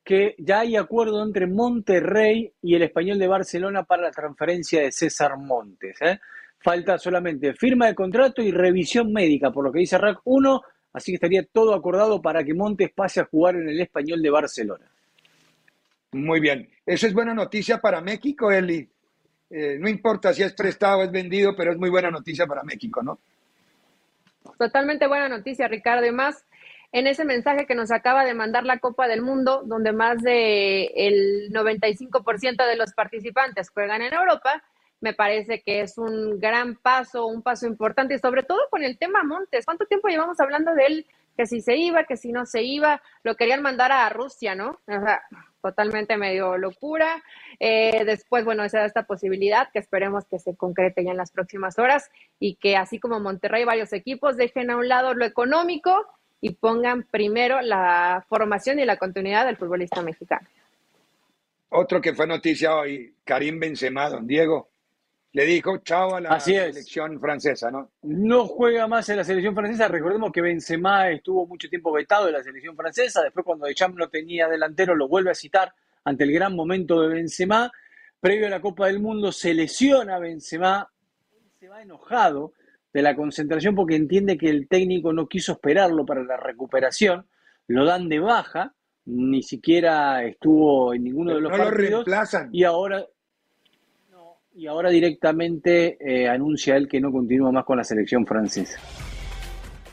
que 0.08 0.36
ya 0.38 0.62
hay 0.62 0.78
acuerdo 0.78 1.21
entre 1.21 1.47
Monterrey 1.47 2.54
y 2.62 2.76
el 2.76 2.84
español 2.84 3.19
de 3.19 3.28
Barcelona 3.28 3.84
para 3.84 4.04
la 4.04 4.12
transferencia 4.12 4.82
de 4.82 4.93
César 4.93 5.38
Montes. 5.38 5.97
¿eh? 6.02 6.17
Falta 6.60 6.98
solamente 6.98 7.54
firma 7.54 7.88
de 7.88 7.96
contrato 7.96 8.41
y 8.41 8.52
revisión 8.52 9.13
médica, 9.13 9.52
por 9.52 9.63
lo 9.63 9.72
que 9.72 9.80
dice 9.80 9.98
RAC 9.98 10.20
1, 10.24 10.62
así 10.93 11.12
que 11.12 11.15
estaría 11.15 11.46
todo 11.46 11.74
acordado 11.74 12.22
para 12.22 12.43
que 12.43 12.54
Montes 12.54 12.91
pase 12.93 13.22
a 13.22 13.26
jugar 13.26 13.56
en 13.56 13.70
el 13.70 13.80
español 13.80 14.22
de 14.22 14.30
Barcelona. 14.30 14.86
Muy 16.13 16.39
bien, 16.39 16.70
eso 16.86 17.06
es 17.06 17.13
buena 17.13 17.34
noticia 17.34 17.80
para 17.80 18.02
México, 18.02 18.52
Eli. 18.52 18.89
Eh, 19.50 19.78
no 19.80 19.88
importa 19.88 20.34
si 20.34 20.43
es 20.43 20.54
prestado 20.54 21.00
o 21.00 21.04
es 21.04 21.12
vendido, 21.12 21.56
pero 21.56 21.72
es 21.72 21.78
muy 21.78 21.89
buena 21.89 22.10
noticia 22.10 22.46
para 22.48 22.63
México, 22.63 23.02
¿no? 23.04 23.20
Totalmente 24.58 25.08
buena 25.08 25.30
noticia, 25.30 25.67
Ricardo. 25.67 26.06
Y 26.06 26.12
más 26.12 26.46
en 26.91 27.08
ese 27.08 27.26
mensaje 27.26 27.65
que 27.65 27.76
nos 27.76 27.91
acaba 27.91 28.26
de 28.26 28.34
mandar 28.34 28.63
la 28.63 28.80
Copa 28.80 29.08
del 29.08 29.22
Mundo, 29.22 29.63
donde 29.65 29.91
más 29.91 30.22
del 30.22 30.89
el 30.96 31.52
95% 31.52 32.65
de 32.65 32.76
los 32.76 32.93
participantes 32.93 33.70
juegan 33.70 34.02
en 34.02 34.13
Europa 34.13 34.63
me 35.00 35.14
parece 35.14 35.62
que 35.62 35.82
es 35.82 35.98
un 35.98 36.40
gran 36.40 36.76
paso, 36.76 37.28
un 37.28 37.42
paso 37.42 37.68
importante, 37.68 38.16
y 38.16 38.20
sobre 38.20 38.44
todo 38.44 38.60
con 38.70 38.84
el 38.84 38.98
tema 38.98 39.24
Montes. 39.24 39.66
¿Cuánto 39.66 39.86
tiempo 39.86 40.08
llevamos 40.08 40.40
hablando 40.40 40.74
de 40.74 40.86
él? 40.86 41.06
Que 41.36 41.46
si 41.46 41.62
se 41.62 41.76
iba, 41.76 42.06
que 42.06 42.18
si 42.18 42.32
no 42.32 42.46
se 42.46 42.64
iba, 42.64 43.02
lo 43.24 43.36
querían 43.36 43.62
mandar 43.62 43.92
a 43.92 44.10
Rusia, 44.10 44.56
¿no? 44.56 44.80
O 44.88 44.92
sea, 44.92 45.22
totalmente 45.62 46.18
medio 46.18 46.58
locura. 46.58 47.24
Eh, 47.60 48.04
después, 48.06 48.44
bueno, 48.44 48.68
se 48.70 48.78
da 48.78 48.86
esta 48.86 49.04
posibilidad 49.04 49.70
que 49.72 49.80
esperemos 49.80 50.26
que 50.26 50.40
se 50.40 50.56
concrete 50.56 51.04
ya 51.04 51.12
en 51.12 51.18
las 51.18 51.32
próximas 51.32 51.78
horas 51.78 52.10
y 52.40 52.56
que 52.56 52.76
así 52.76 53.00
como 53.00 53.20
Monterrey, 53.20 53.66
varios 53.66 53.94
equipos 53.94 54.36
dejen 54.36 54.72
a 54.72 54.78
un 54.78 54.88
lado 54.88 55.14
lo 55.14 55.26
económico 55.26 56.08
y 56.42 56.52
pongan 56.56 57.04
primero 57.04 57.62
la 57.62 58.26
formación 58.30 58.80
y 58.80 58.86
la 58.86 58.98
continuidad 58.98 59.46
del 59.46 59.58
futbolista 59.58 60.02
mexicano. 60.02 60.48
Otro 61.70 62.02
que 62.02 62.14
fue 62.14 62.26
noticia 62.28 62.76
hoy, 62.76 63.14
Karim 63.26 63.60
Benzema, 63.60 64.10
don 64.10 64.26
Diego, 64.26 64.70
le 65.38 65.45
dijo 65.45 65.78
chao 65.84 66.15
a 66.15 66.19
la 66.19 66.39
selección 66.39 67.19
francesa, 67.19 67.69
¿no? 67.69 67.91
No 68.02 68.47
juega 68.47 68.88
más 68.88 69.08
en 69.10 69.17
la 69.17 69.23
selección 69.23 69.54
francesa. 69.54 69.88
Recordemos 69.88 70.32
que 70.32 70.41
Benzema 70.41 71.12
estuvo 71.12 71.45
mucho 71.45 71.69
tiempo 71.69 71.91
vetado 71.91 72.26
en 72.26 72.34
la 72.34 72.41
selección 72.41 72.76
francesa. 72.76 73.21
Después, 73.21 73.45
cuando 73.45 73.67
Deschamps 73.67 74.00
no 74.00 74.10
tenía 74.10 74.47
delantero, 74.47 74.95
lo 74.95 75.08
vuelve 75.08 75.30
a 75.30 75.36
citar 75.36 75.71
ante 76.06 76.23
el 76.23 76.32
gran 76.32 76.56
momento 76.56 77.00
de 77.02 77.10
Benzema. 77.10 77.71
Previo 78.19 78.47
a 78.47 78.50
la 78.50 78.62
Copa 78.62 78.88
del 78.88 79.00
Mundo, 79.00 79.32
se 79.32 79.54
lesiona 79.54 80.17
Benzema. 80.17 80.91
Se 81.60 81.67
va 81.67 81.84
enojado 81.84 82.54
de 82.91 83.04
la 83.04 83.15
concentración 83.15 83.76
porque 83.76 83.95
entiende 83.95 84.39
que 84.39 84.50
el 84.50 84.67
técnico 84.67 85.13
no 85.13 85.28
quiso 85.28 85.52
esperarlo 85.52 86.04
para 86.04 86.23
la 86.23 86.38
recuperación. 86.38 87.28
Lo 87.67 87.86
dan 87.86 88.10
de 88.10 88.19
baja. 88.19 88.73
Ni 89.06 89.43
siquiera 89.43 90.23
estuvo 90.23 90.95
en 90.95 91.04
ninguno 91.04 91.36
de 91.36 91.41
los 91.41 91.52
no 91.52 91.58
partidos. 91.60 91.91
Lo 91.91 91.97
reemplazan. 91.97 92.50
Y 92.52 92.63
ahora 92.63 93.06
y 94.58 94.65
ahora 94.65 94.89
directamente 94.89 95.98
eh, 96.00 96.28
anuncia 96.28 96.76
él 96.76 96.88
que 96.88 97.00
no 97.00 97.12
continúa 97.12 97.52
más 97.52 97.63
con 97.63 97.78
la 97.78 97.84
selección 97.84 98.26
francesa. 98.26 98.80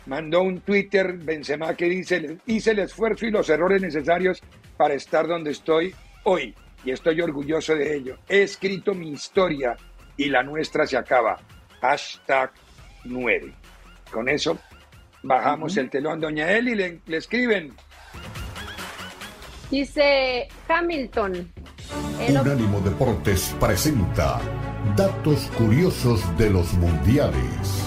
Mandó 0.06 0.40
un 0.40 0.60
Twitter 0.60 1.18
Benzema 1.18 1.74
que 1.74 1.84
dice, 1.84 2.38
hice 2.46 2.70
el 2.70 2.78
esfuerzo 2.78 3.26
y 3.26 3.30
los 3.30 3.50
errores 3.50 3.82
necesarios 3.82 4.40
para 4.78 4.94
estar 4.94 5.28
donde 5.28 5.50
estoy 5.50 5.94
hoy 6.24 6.54
y 6.82 6.92
estoy 6.92 7.20
orgulloso 7.20 7.74
de 7.74 7.94
ello. 7.94 8.16
He 8.26 8.42
escrito 8.42 8.94
mi 8.94 9.10
historia 9.10 9.76
y 10.16 10.30
la 10.30 10.42
nuestra 10.42 10.86
se 10.86 10.96
acaba. 10.96 11.38
Hashtag 11.82 12.50
9. 13.04 13.52
Con 14.10 14.30
eso 14.30 14.58
bajamos 15.22 15.76
el 15.76 15.90
telón. 15.90 16.20
Doña 16.20 16.50
Eli 16.50 16.74
le, 16.74 17.00
le 17.06 17.16
escriben. 17.18 17.74
Dice 19.70 20.48
Hamilton, 20.68 21.52
Unánimo 22.28 22.80
Deportes 22.80 23.54
presenta 23.60 24.40
datos 24.96 25.50
curiosos 25.56 26.20
de 26.38 26.50
los 26.50 26.72
mundiales. 26.74 27.84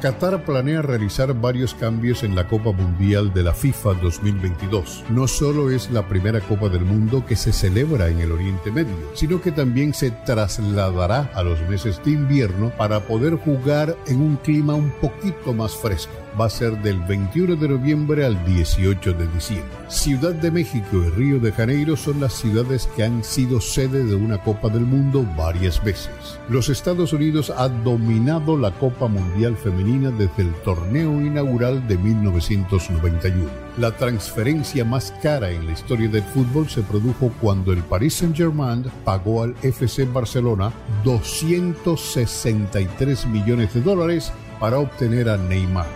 Qatar 0.00 0.44
planea 0.44 0.82
realizar 0.82 1.32
varios 1.32 1.74
cambios 1.74 2.24
en 2.24 2.34
la 2.34 2.48
Copa 2.48 2.72
Mundial 2.72 3.32
de 3.32 3.44
la 3.44 3.54
FIFA 3.54 3.94
2022. 3.94 5.04
No 5.10 5.28
solo 5.28 5.70
es 5.70 5.90
la 5.92 6.08
primera 6.08 6.40
Copa 6.40 6.68
del 6.68 6.84
Mundo 6.84 7.24
que 7.24 7.36
se 7.36 7.52
celebra 7.52 8.08
en 8.08 8.20
el 8.20 8.32
Oriente 8.32 8.72
Medio, 8.72 8.96
sino 9.14 9.40
que 9.40 9.52
también 9.52 9.94
se 9.94 10.10
trasladará 10.10 11.30
a 11.34 11.42
los 11.42 11.60
meses 11.68 12.00
de 12.04 12.12
invierno 12.12 12.70
para 12.76 13.00
poder 13.00 13.36
jugar 13.36 13.96
en 14.06 14.20
un 14.20 14.36
clima 14.36 14.74
un 14.74 14.90
poquito 15.00 15.52
más 15.52 15.76
fresco 15.76 16.21
va 16.40 16.46
a 16.46 16.50
ser 16.50 16.80
del 16.82 16.98
21 17.00 17.56
de 17.56 17.68
noviembre 17.68 18.24
al 18.24 18.42
18 18.44 19.12
de 19.12 19.26
diciembre. 19.28 19.70
Ciudad 19.88 20.32
de 20.32 20.50
México 20.50 20.96
y 20.96 21.10
Río 21.10 21.38
de 21.38 21.52
Janeiro 21.52 21.96
son 21.96 22.20
las 22.20 22.34
ciudades 22.34 22.88
que 22.96 23.04
han 23.04 23.22
sido 23.22 23.60
sede 23.60 24.04
de 24.04 24.14
una 24.14 24.38
Copa 24.38 24.68
del 24.68 24.86
Mundo 24.86 25.26
varias 25.36 25.82
veces. 25.84 26.10
Los 26.48 26.68
Estados 26.68 27.12
Unidos 27.12 27.52
ha 27.56 27.68
dominado 27.68 28.56
la 28.56 28.70
Copa 28.72 29.08
Mundial 29.08 29.56
Femenina 29.56 30.10
desde 30.10 30.42
el 30.42 30.52
torneo 30.64 31.20
inaugural 31.20 31.86
de 31.86 31.98
1991. 31.98 33.48
La 33.78 33.92
transferencia 33.92 34.84
más 34.84 35.14
cara 35.22 35.50
en 35.50 35.66
la 35.66 35.72
historia 35.72 36.08
del 36.08 36.22
fútbol 36.22 36.68
se 36.68 36.82
produjo 36.82 37.32
cuando 37.40 37.72
el 37.72 37.82
Paris 37.82 38.14
Saint-Germain 38.14 38.84
pagó 39.04 39.42
al 39.42 39.56
FC 39.62 40.04
Barcelona 40.04 40.72
263 41.04 43.26
millones 43.26 43.74
de 43.74 43.80
dólares 43.80 44.32
para 44.62 44.78
obtener 44.78 45.28
a 45.28 45.36
Neymar. 45.36 45.88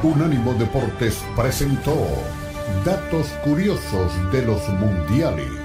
Unánimo 0.00 0.54
Deportes 0.54 1.24
presentó 1.34 1.92
datos 2.84 3.26
curiosos 3.44 4.12
de 4.30 4.42
los 4.46 4.62
mundiales. 4.68 5.61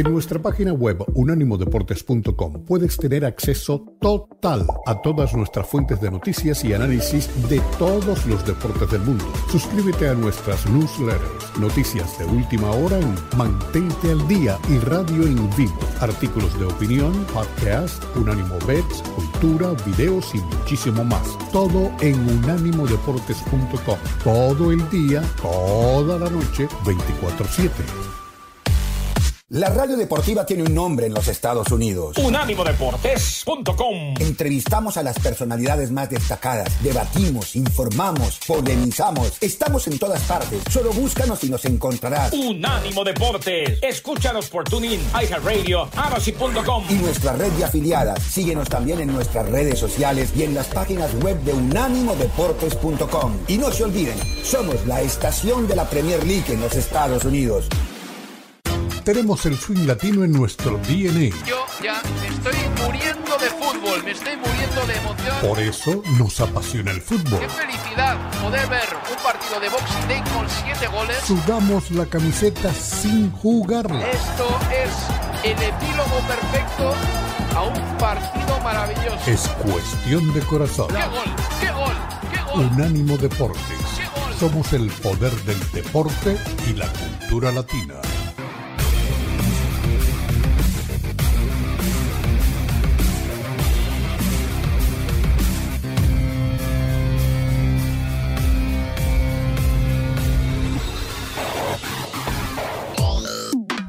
En 0.00 0.10
nuestra 0.10 0.40
página 0.40 0.72
web 0.72 1.04
unánimodeportes.com 1.12 2.64
puedes 2.64 2.96
tener 2.96 3.22
acceso 3.26 3.84
total 4.00 4.66
a 4.86 5.02
todas 5.02 5.34
nuestras 5.34 5.66
fuentes 5.66 6.00
de 6.00 6.10
noticias 6.10 6.64
y 6.64 6.72
análisis 6.72 7.28
de 7.50 7.60
todos 7.78 8.24
los 8.24 8.46
deportes 8.46 8.90
del 8.90 9.02
mundo. 9.02 9.30
Suscríbete 9.50 10.08
a 10.08 10.14
nuestras 10.14 10.64
newsletters, 10.70 11.58
noticias 11.58 12.18
de 12.18 12.24
última 12.24 12.70
hora 12.70 12.98
en 12.98 13.14
Mantente 13.36 14.12
al 14.12 14.26
Día 14.26 14.58
y 14.70 14.78
Radio 14.78 15.24
en 15.24 15.36
Vivo, 15.54 15.78
artículos 16.00 16.58
de 16.58 16.64
opinión, 16.64 17.12
podcast, 17.34 18.02
Unánimo 18.16 18.56
Bets, 18.66 19.02
cultura, 19.14 19.74
videos 19.84 20.34
y 20.34 20.38
muchísimo 20.38 21.04
más. 21.04 21.36
Todo 21.52 21.92
en 22.00 22.18
unánimodeportes.com. 22.38 23.98
Todo 24.24 24.72
el 24.72 24.88
día, 24.88 25.22
toda 25.42 26.18
la 26.18 26.30
noche, 26.30 26.68
24/7. 26.86 28.19
La 29.52 29.68
radio 29.68 29.96
deportiva 29.96 30.46
tiene 30.46 30.62
un 30.62 30.72
nombre 30.72 31.06
en 31.06 31.14
los 31.14 31.26
Estados 31.26 31.72
Unidos. 31.72 32.16
Unánimodeportes.com. 32.18 34.14
Entrevistamos 34.20 34.96
a 34.96 35.02
las 35.02 35.18
personalidades 35.18 35.90
más 35.90 36.08
destacadas, 36.08 36.80
debatimos, 36.84 37.56
informamos, 37.56 38.38
polemizamos. 38.46 39.38
Estamos 39.40 39.88
en 39.88 39.98
todas 39.98 40.22
partes. 40.22 40.62
Solo 40.70 40.92
búscanos 40.92 41.42
y 41.42 41.50
nos 41.50 41.64
encontrarás. 41.64 42.32
Unánimo 42.32 43.02
Deportes. 43.02 43.80
Escúchanos 43.82 44.48
por 44.48 44.62
TuneIn, 44.68 45.00
iHeartRadio, 45.20 45.88
Amazon.com. 45.96 46.84
Y 46.88 46.94
nuestra 46.94 47.32
red 47.32 47.50
de 47.54 47.64
afiliadas. 47.64 48.22
Síguenos 48.22 48.68
también 48.68 49.00
en 49.00 49.12
nuestras 49.12 49.48
redes 49.48 49.80
sociales 49.80 50.30
y 50.36 50.44
en 50.44 50.54
las 50.54 50.68
páginas 50.68 51.12
web 51.24 51.36
de 51.40 51.54
unánimodeportes.com. 51.54 53.32
Y 53.48 53.58
no 53.58 53.72
se 53.72 53.82
olviden, 53.82 54.16
somos 54.44 54.86
la 54.86 55.00
estación 55.00 55.66
de 55.66 55.74
la 55.74 55.90
Premier 55.90 56.24
League 56.24 56.52
en 56.52 56.60
los 56.60 56.76
Estados 56.76 57.24
Unidos. 57.24 57.68
Tenemos 59.12 59.44
el 59.44 59.58
swing 59.58 59.88
latino 59.88 60.22
en 60.22 60.30
nuestro 60.30 60.78
DNA. 60.86 61.34
Yo 61.44 61.66
ya 61.82 62.00
me 62.20 62.28
estoy 62.28 62.54
muriendo 62.86 63.36
de 63.38 63.50
fútbol, 63.50 64.04
me 64.04 64.12
estoy 64.12 64.36
muriendo 64.36 64.86
de 64.86 64.96
emoción. 64.98 65.36
Por 65.40 65.58
eso 65.58 66.02
nos 66.16 66.38
apasiona 66.38 66.92
el 66.92 67.02
fútbol. 67.02 67.40
Qué 67.40 67.48
felicidad 67.48 68.16
poder 68.40 68.68
ver 68.68 68.88
un 69.10 69.20
partido 69.20 69.58
de 69.58 69.68
Boxing 69.68 70.06
Day 70.06 70.22
con 70.32 70.48
siete 70.48 70.86
goles. 70.86 71.16
Sudamos 71.26 71.90
la 71.90 72.06
camiseta 72.06 72.72
sin 72.72 73.32
jugarla. 73.32 74.08
Esto 74.10 74.46
es 74.70 75.44
el 75.44 75.60
epílogo 75.60 76.20
perfecto 76.28 76.94
a 77.56 77.62
un 77.62 77.98
partido 77.98 78.60
maravilloso. 78.60 79.18
Es 79.26 79.48
cuestión 79.48 80.32
de 80.32 80.40
corazón. 80.42 80.86
¡Qué 80.86 80.94
gol! 80.94 81.34
¡Qué 81.60 81.72
gol! 81.72 81.96
¡Qué 82.30 82.52
gol! 82.52 82.64
Unánimo 82.64 83.18
Deportes. 83.18 83.80
Somos 84.38 84.72
el 84.72 84.88
poder 84.88 85.32
del 85.42 85.58
deporte 85.72 86.38
y 86.68 86.74
la 86.74 86.86
cultura 86.86 87.50
latina. 87.50 87.96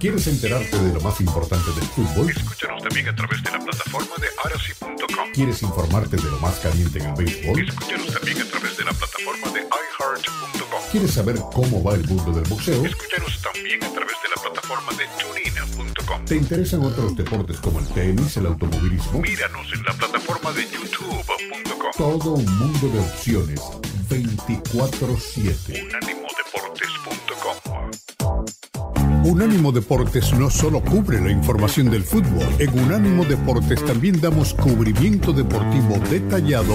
¿Quieres 0.01 0.25
enterarte 0.25 0.79
de 0.79 0.93
lo 0.95 1.01
más 1.01 1.21
importante 1.21 1.71
del 1.73 1.83
fútbol? 1.83 2.27
Escúchanos 2.27 2.81
también 2.81 3.07
a 3.07 3.15
través 3.15 3.43
de 3.43 3.51
la 3.51 3.59
plataforma 3.59 4.15
de 4.19 4.29
arasi.com. 4.43 5.31
¿Quieres 5.31 5.61
informarte 5.61 6.15
de 6.15 6.23
lo 6.23 6.39
más 6.39 6.57
caliente 6.57 6.97
en 6.97 7.05
el 7.05 7.13
béisbol? 7.13 7.59
Escúchanos 7.59 8.11
también 8.11 8.41
a 8.41 8.45
través 8.45 8.77
de 8.77 8.83
la 8.83 8.93
plataforma 8.93 9.51
de 9.51 9.59
iHeart.com. 9.59 10.81
¿Quieres 10.91 11.11
saber 11.11 11.35
cómo 11.53 11.83
va 11.83 11.93
el 11.93 12.03
mundo 12.07 12.31
del 12.31 12.49
boxeo? 12.49 12.83
Escúchanos 12.83 13.39
también 13.43 13.83
a 13.83 13.93
través 13.93 14.15
de 14.23 14.29
la 14.35 14.41
plataforma 14.41 14.91
de 14.93 15.05
TuneIn.com. 15.21 16.25
¿Te 16.25 16.35
interesan 16.35 16.83
otros 16.83 17.15
deportes 17.15 17.59
como 17.59 17.79
el 17.79 17.87
tenis, 17.89 18.35
el 18.37 18.47
automovilismo? 18.47 19.21
Míranos 19.21 19.71
en 19.71 19.83
la 19.83 19.93
plataforma 19.93 20.51
de 20.51 20.63
YouTube.com. 20.63 21.91
Todo 21.95 22.31
un 22.31 22.57
mundo 22.57 22.89
de 22.89 22.99
opciones 23.01 23.61
24/7. 24.09 26.20
Unánimo 29.23 29.71
Deportes 29.71 30.33
no 30.33 30.49
solo 30.49 30.81
cubre 30.81 31.21
la 31.21 31.29
información 31.29 31.91
del 31.91 32.03
fútbol, 32.03 32.43
en 32.57 32.79
Unánimo 32.79 33.23
Deportes 33.23 33.85
también 33.85 34.19
damos 34.19 34.55
cubrimiento 34.55 35.31
deportivo 35.31 35.99
detallado 36.09 36.73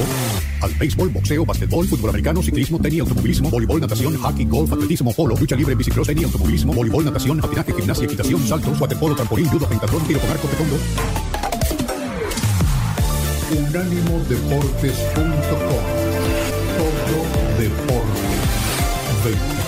al 0.60 0.72
béisbol, 0.74 1.08
boxeo, 1.08 1.44
basquetbol, 1.44 1.88
fútbol 1.88 2.10
americano, 2.10 2.40
ciclismo, 2.42 2.78
tenis, 2.78 3.00
automovilismo, 3.00 3.50
voleibol, 3.50 3.80
natación, 3.80 4.16
hockey, 4.16 4.44
golf, 4.44 4.72
atletismo, 4.72 5.12
polo, 5.12 5.34
lucha 5.36 5.56
libre, 5.56 5.74
bicicross, 5.74 6.06
tenis, 6.06 6.26
automovilismo, 6.26 6.72
voleibol, 6.72 7.04
natación, 7.04 7.40
patinaje, 7.40 7.72
gimnasia, 7.72 8.04
equitación, 8.04 8.46
saltos, 8.46 8.80
waterpolo, 8.80 9.16
trampolín, 9.16 9.48
judo, 9.48 9.68
pentatlón, 9.68 10.06
tiro 10.06 10.20
con 10.20 10.30
arco, 10.30 10.46
taekwondo. 10.46 10.76
Unánimodeportes.com 13.50 15.82
Todo 16.78 17.24
deporte 17.58 18.26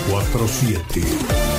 24-7. 0.09 1.58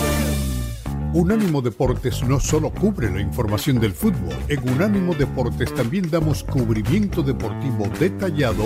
Unánimo 1.12 1.60
Deportes 1.60 2.22
no 2.22 2.38
solo 2.38 2.70
cubre 2.70 3.10
la 3.10 3.20
información 3.20 3.80
del 3.80 3.92
fútbol, 3.92 4.36
en 4.46 4.60
Unánimo 4.70 5.12
Deportes 5.12 5.74
también 5.74 6.08
damos 6.08 6.44
cubrimiento 6.44 7.20
deportivo 7.24 7.88
detallado 7.98 8.62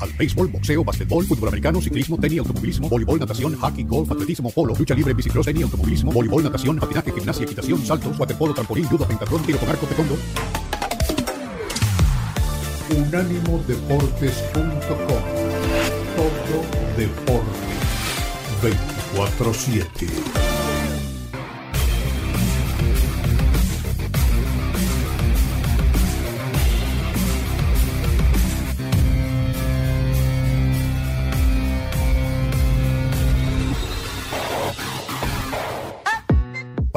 al 0.00 0.10
béisbol, 0.14 0.48
boxeo, 0.48 0.82
basquetbol, 0.82 1.26
fútbol 1.26 1.48
americano, 1.48 1.82
ciclismo, 1.82 2.16
tenis, 2.16 2.38
automovilismo, 2.38 2.88
voleibol, 2.88 3.20
natación, 3.20 3.54
hockey, 3.56 3.84
golf, 3.84 4.10
atletismo, 4.10 4.50
polo, 4.50 4.74
lucha 4.74 4.94
libre, 4.94 5.12
bicicross, 5.12 5.44
tenis, 5.44 5.64
automovilismo, 5.64 6.10
voleibol, 6.10 6.42
natación, 6.42 6.78
patinaje, 6.78 7.12
gimnasia, 7.12 7.44
equitación, 7.44 7.84
saltos, 7.84 8.18
waterpolo, 8.18 8.54
trampolín, 8.54 8.86
judo, 8.86 9.06
pentatlón, 9.06 9.42
tiro 9.42 9.58
con 9.58 9.68
arco, 9.68 9.84
taekwondo. 9.86 10.16
Unánimodeportes.com 12.96 14.84
Todo 16.16 16.62
deporte 16.96 17.74
24-7. 19.14 20.53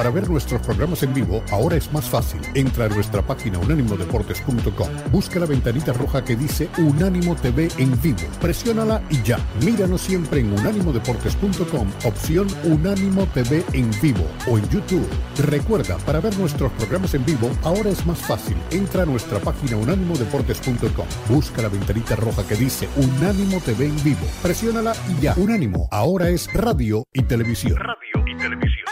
Para 0.08 0.22
ver 0.22 0.30
nuestros 0.30 0.62
programas 0.62 1.03
en 1.03 1.14
vivo, 1.14 1.43
ahora 1.51 1.76
es 1.76 1.91
más 1.91 2.05
fácil. 2.05 2.39
Entra 2.53 2.86
a 2.86 2.88
nuestra 2.88 3.22
página 3.22 3.60
unánimodeportes.com. 3.60 4.88
Busca 5.12 5.38
la 5.38 5.45
ventanita 5.45 5.91
roja 5.91 6.24
que 6.24 6.38
dice 6.38 6.70
Unánimo 6.78 7.36
TV 7.36 7.68
en 7.78 8.01
vivo. 8.01 8.22
Presiónala 8.39 9.01
y 9.10 9.22
ya. 9.24 9.38
Míranos 9.66 9.99
siempre 9.99 10.39
en 10.39 10.53
unánimodeportes.com, 10.53 11.89
opción 12.05 12.47
Unánimo 12.64 13.26
TV 13.34 13.66
en 13.74 13.91
vivo 14.01 14.26
o 14.49 14.58
en 14.58 14.70
YouTube. 14.70 15.05
Recuerda, 15.45 15.97
para 16.05 16.22
ver 16.22 16.38
nuestros 16.38 16.72
programas 16.72 17.14
en 17.14 17.26
vivo, 17.26 17.51
ahora 17.64 17.89
es 17.89 18.05
más 18.05 18.20
fácil. 18.20 18.55
Entra 18.72 19.03
a 19.03 19.05
nuestra 19.05 19.39
página 19.39 19.76
unánimodeportes.com. 19.76 21.08
Busca 21.28 21.62
la 21.62 21.68
ventanita 21.68 22.16
roja 22.16 22.47
que 22.47 22.55
dice 22.55 22.88
Unánimo 22.95 23.60
TV 23.60 23.88
en 23.88 24.03
vivo. 24.05 24.26
Presiónala 24.41 24.93
y 25.10 25.24
ya. 25.24 25.34
Unánimo, 25.36 25.89
ahora 25.91 26.30
es 26.30 26.47
radio 26.53 27.03
y 27.12 27.24
televisión. 27.24 27.76
Radio 27.76 28.26
y 28.26 28.38
televisión. 28.38 28.86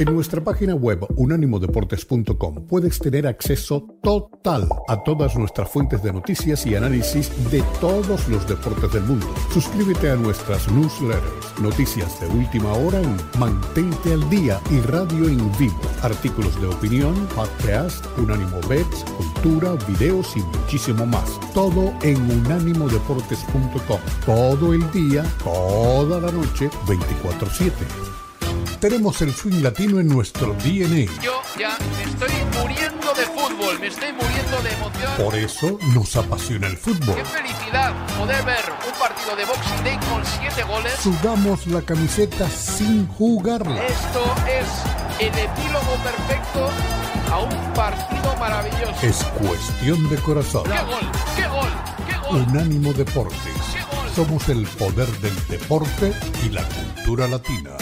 En 0.00 0.14
nuestra 0.14 0.42
página 0.42 0.74
web 0.74 1.06
unánimodeportes.com 1.16 2.66
puedes 2.66 2.98
tener 2.98 3.26
acceso 3.26 3.98
total 4.02 4.66
a 4.88 5.02
todas 5.02 5.36
nuestras 5.36 5.68
fuentes 5.68 6.02
de 6.02 6.10
noticias 6.10 6.64
y 6.64 6.74
análisis 6.74 7.30
de 7.50 7.62
todos 7.82 8.26
los 8.26 8.48
deportes 8.48 8.94
del 8.94 9.02
mundo. 9.02 9.26
Suscríbete 9.52 10.08
a 10.08 10.16
nuestras 10.16 10.72
newsletters, 10.72 11.60
noticias 11.60 12.18
de 12.18 12.28
última 12.28 12.72
hora 12.72 12.98
en 13.02 13.14
Mantente 13.38 14.14
al 14.14 14.30
Día 14.30 14.58
y 14.70 14.80
Radio 14.80 15.28
en 15.28 15.36
Vivo, 15.58 15.78
artículos 16.00 16.58
de 16.62 16.68
opinión, 16.68 17.14
podcast, 17.36 18.02
Unánimo 18.16 18.58
Bets, 18.70 19.04
cultura, 19.18 19.74
videos 19.86 20.34
y 20.34 20.40
muchísimo 20.40 21.04
más. 21.04 21.38
Todo 21.52 21.92
en 22.00 22.16
unánimodeportes.com. 22.46 24.00
Todo 24.24 24.72
el 24.72 24.90
día, 24.92 25.24
toda 25.44 26.22
la 26.22 26.32
noche, 26.32 26.70
24/7. 26.86 28.19
Tenemos 28.80 29.20
el 29.20 29.34
swing 29.34 29.62
latino 29.62 30.00
en 30.00 30.08
nuestro 30.08 30.54
DNA. 30.54 31.12
Yo 31.22 31.42
ya 31.58 31.76
me 31.98 32.04
estoy 32.04 32.32
muriendo 32.58 33.12
de 33.12 33.26
fútbol, 33.26 33.78
me 33.78 33.88
estoy 33.88 34.10
muriendo 34.10 34.62
de 34.62 34.72
emoción. 34.72 35.12
Por 35.18 35.34
eso 35.34 35.78
nos 35.94 36.16
apasiona 36.16 36.66
el 36.66 36.78
fútbol. 36.78 37.14
Qué 37.14 37.24
felicidad 37.26 37.92
poder 38.16 38.42
ver 38.42 38.64
un 38.86 38.98
partido 38.98 39.36
de 39.36 39.44
Boxing 39.44 39.84
Day 39.84 39.98
con 40.08 40.24
siete 40.24 40.62
goles. 40.62 40.94
Sudamos 40.94 41.66
la 41.66 41.82
camiseta 41.82 42.48
sin 42.48 43.06
jugarla. 43.06 43.84
Esto 43.84 44.34
es 44.48 45.26
el 45.26 45.38
epílogo 45.38 45.96
perfecto 46.02 46.70
a 47.30 47.38
un 47.40 47.74
partido 47.74 48.34
maravilloso. 48.38 48.96
Es 49.02 49.22
cuestión 49.46 50.08
de 50.08 50.16
corazón. 50.16 50.64
¡Qué 50.64 50.82
gol! 50.82 51.12
¡Qué 51.36 51.46
gol! 51.48 51.68
¡Qué 52.08 52.16
gol! 52.16 52.46
Unánimo 52.48 52.94
Deportes. 52.94 53.36
Somos 54.16 54.48
el 54.48 54.66
poder 54.66 55.08
del 55.20 55.36
deporte 55.48 56.14
y 56.46 56.48
la 56.48 56.62
cultura 56.64 57.28
latina. 57.28 57.76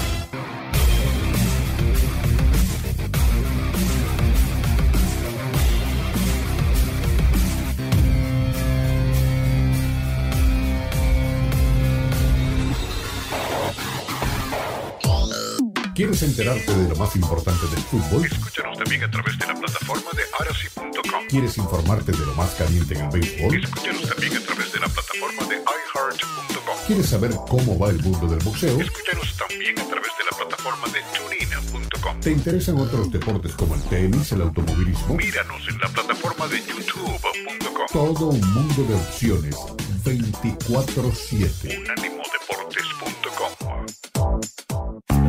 ¿Quieres 15.98 16.22
enterarte 16.22 16.70
de 16.72 16.88
lo 16.90 16.94
más 16.94 17.16
importante 17.16 17.66
del 17.66 17.80
fútbol? 17.80 18.24
Escúchanos 18.24 18.78
también 18.78 19.02
a 19.02 19.10
través 19.10 19.36
de 19.36 19.48
la 19.48 19.54
plataforma 19.54 20.12
de 20.14 20.22
arasi.com. 20.38 21.26
¿Quieres 21.28 21.58
informarte 21.58 22.12
de 22.12 22.24
lo 22.24 22.36
más 22.36 22.54
caliente 22.54 22.94
en 22.94 23.00
el 23.00 23.10
béisbol? 23.10 23.64
Escúchanos 23.64 24.08
también 24.08 24.36
a 24.36 24.40
través 24.46 24.72
de 24.72 24.78
la 24.78 24.86
plataforma 24.86 25.42
de 25.48 25.56
iHeart.com. 25.56 26.76
¿Quieres 26.86 27.08
saber 27.08 27.32
cómo 27.48 27.76
va 27.80 27.90
el 27.90 28.00
mundo 28.00 28.28
del 28.28 28.38
boxeo? 28.44 28.80
Escúchanos 28.80 29.36
también 29.36 29.76
a 29.76 29.88
través 29.88 30.12
de 30.16 30.24
la 30.30 30.36
plataforma 30.36 30.86
de 30.86 31.02
tunina.com. 31.18 32.20
¿Te 32.20 32.30
interesan 32.30 32.78
otros 32.78 33.10
deportes 33.10 33.54
como 33.54 33.74
el 33.74 33.82
tenis, 33.82 34.30
el 34.30 34.42
automovilismo? 34.42 35.16
Míranos 35.16 35.68
en 35.68 35.78
la 35.78 35.88
plataforma 35.88 36.46
de 36.46 36.64
youtube.com. 36.64 37.86
Todo 37.92 38.28
un 38.28 38.52
mundo 38.52 38.84
de 38.84 38.94
opciones 38.94 39.56
24-7. 40.04 42.07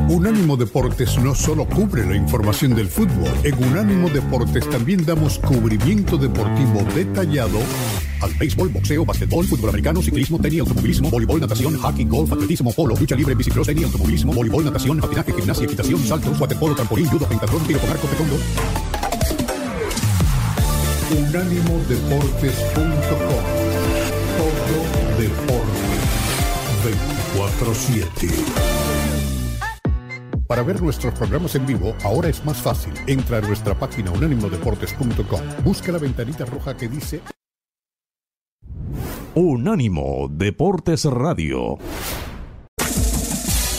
Unánimo 0.09 0.57
Deportes 0.57 1.19
no 1.19 1.35
solo 1.35 1.65
cubre 1.65 2.03
la 2.03 2.15
información 2.15 2.73
del 2.73 2.87
fútbol, 2.87 3.29
en 3.43 3.63
Unánimo 3.63 4.09
Deportes 4.09 4.67
también 4.67 5.05
damos 5.05 5.37
cubrimiento 5.37 6.17
deportivo 6.17 6.81
detallado 6.95 7.59
al 8.19 8.33
béisbol, 8.33 8.69
boxeo, 8.69 9.05
basquetbol, 9.05 9.45
fútbol 9.45 9.69
americano, 9.69 10.01
ciclismo, 10.01 10.39
tenis, 10.39 10.61
automovilismo, 10.61 11.11
voleibol, 11.11 11.39
natación, 11.39 11.77
hockey, 11.77 12.05
golf, 12.05 12.33
atletismo, 12.33 12.73
polo, 12.73 12.95
lucha 12.95 13.15
libre, 13.15 13.35
bicicross, 13.35 13.67
tenis, 13.67 13.83
automovilismo, 13.85 14.33
voleibol, 14.33 14.65
natación, 14.65 14.97
patinaje, 14.97 15.31
gimnasia, 15.31 15.65
equitación, 15.65 16.03
saltos, 16.03 16.39
waterpolo, 16.39 16.73
trampolín, 16.73 17.05
judo, 17.05 17.27
pentatlón, 17.27 17.61
tiro 17.67 17.79
con 17.79 17.91
arco, 17.91 18.07
taekwondo. 18.07 18.35
Unánimodeportes.com 21.19 22.89
Todo 24.39 24.73
deporte 25.19 25.99
24-7 27.37 28.78
Para 30.49 30.63
ver 30.63 30.81
nuestros 30.81 31.13
programas 31.13 31.53
en 31.53 31.67
vivo, 31.67 31.95
ahora 32.03 32.27
es 32.27 32.43
más 32.43 32.57
fácil. 32.57 32.91
Entra 33.05 33.37
a 33.37 33.41
nuestra 33.41 33.75
página 33.77 34.09
unánimodeportes.com. 34.09 35.41
Busca 35.63 35.91
la 35.91 35.99
ventanita 35.99 36.43
roja 36.43 36.75
que 36.75 36.87
dice 36.87 37.21
Unánimo 39.35 40.27
Deportes 40.27 41.05
Radio. 41.05 41.77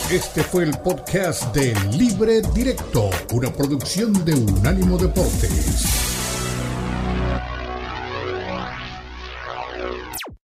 Este 0.09 0.43
fue 0.43 0.63
el 0.63 0.71
podcast 0.79 1.53
de 1.53 1.75
Libre 1.97 2.41
Directo, 2.55 3.09
una 3.33 3.51
producción 3.51 4.23
de 4.23 4.33
Unánimo 4.33 4.97
Deportes. 4.97 6.10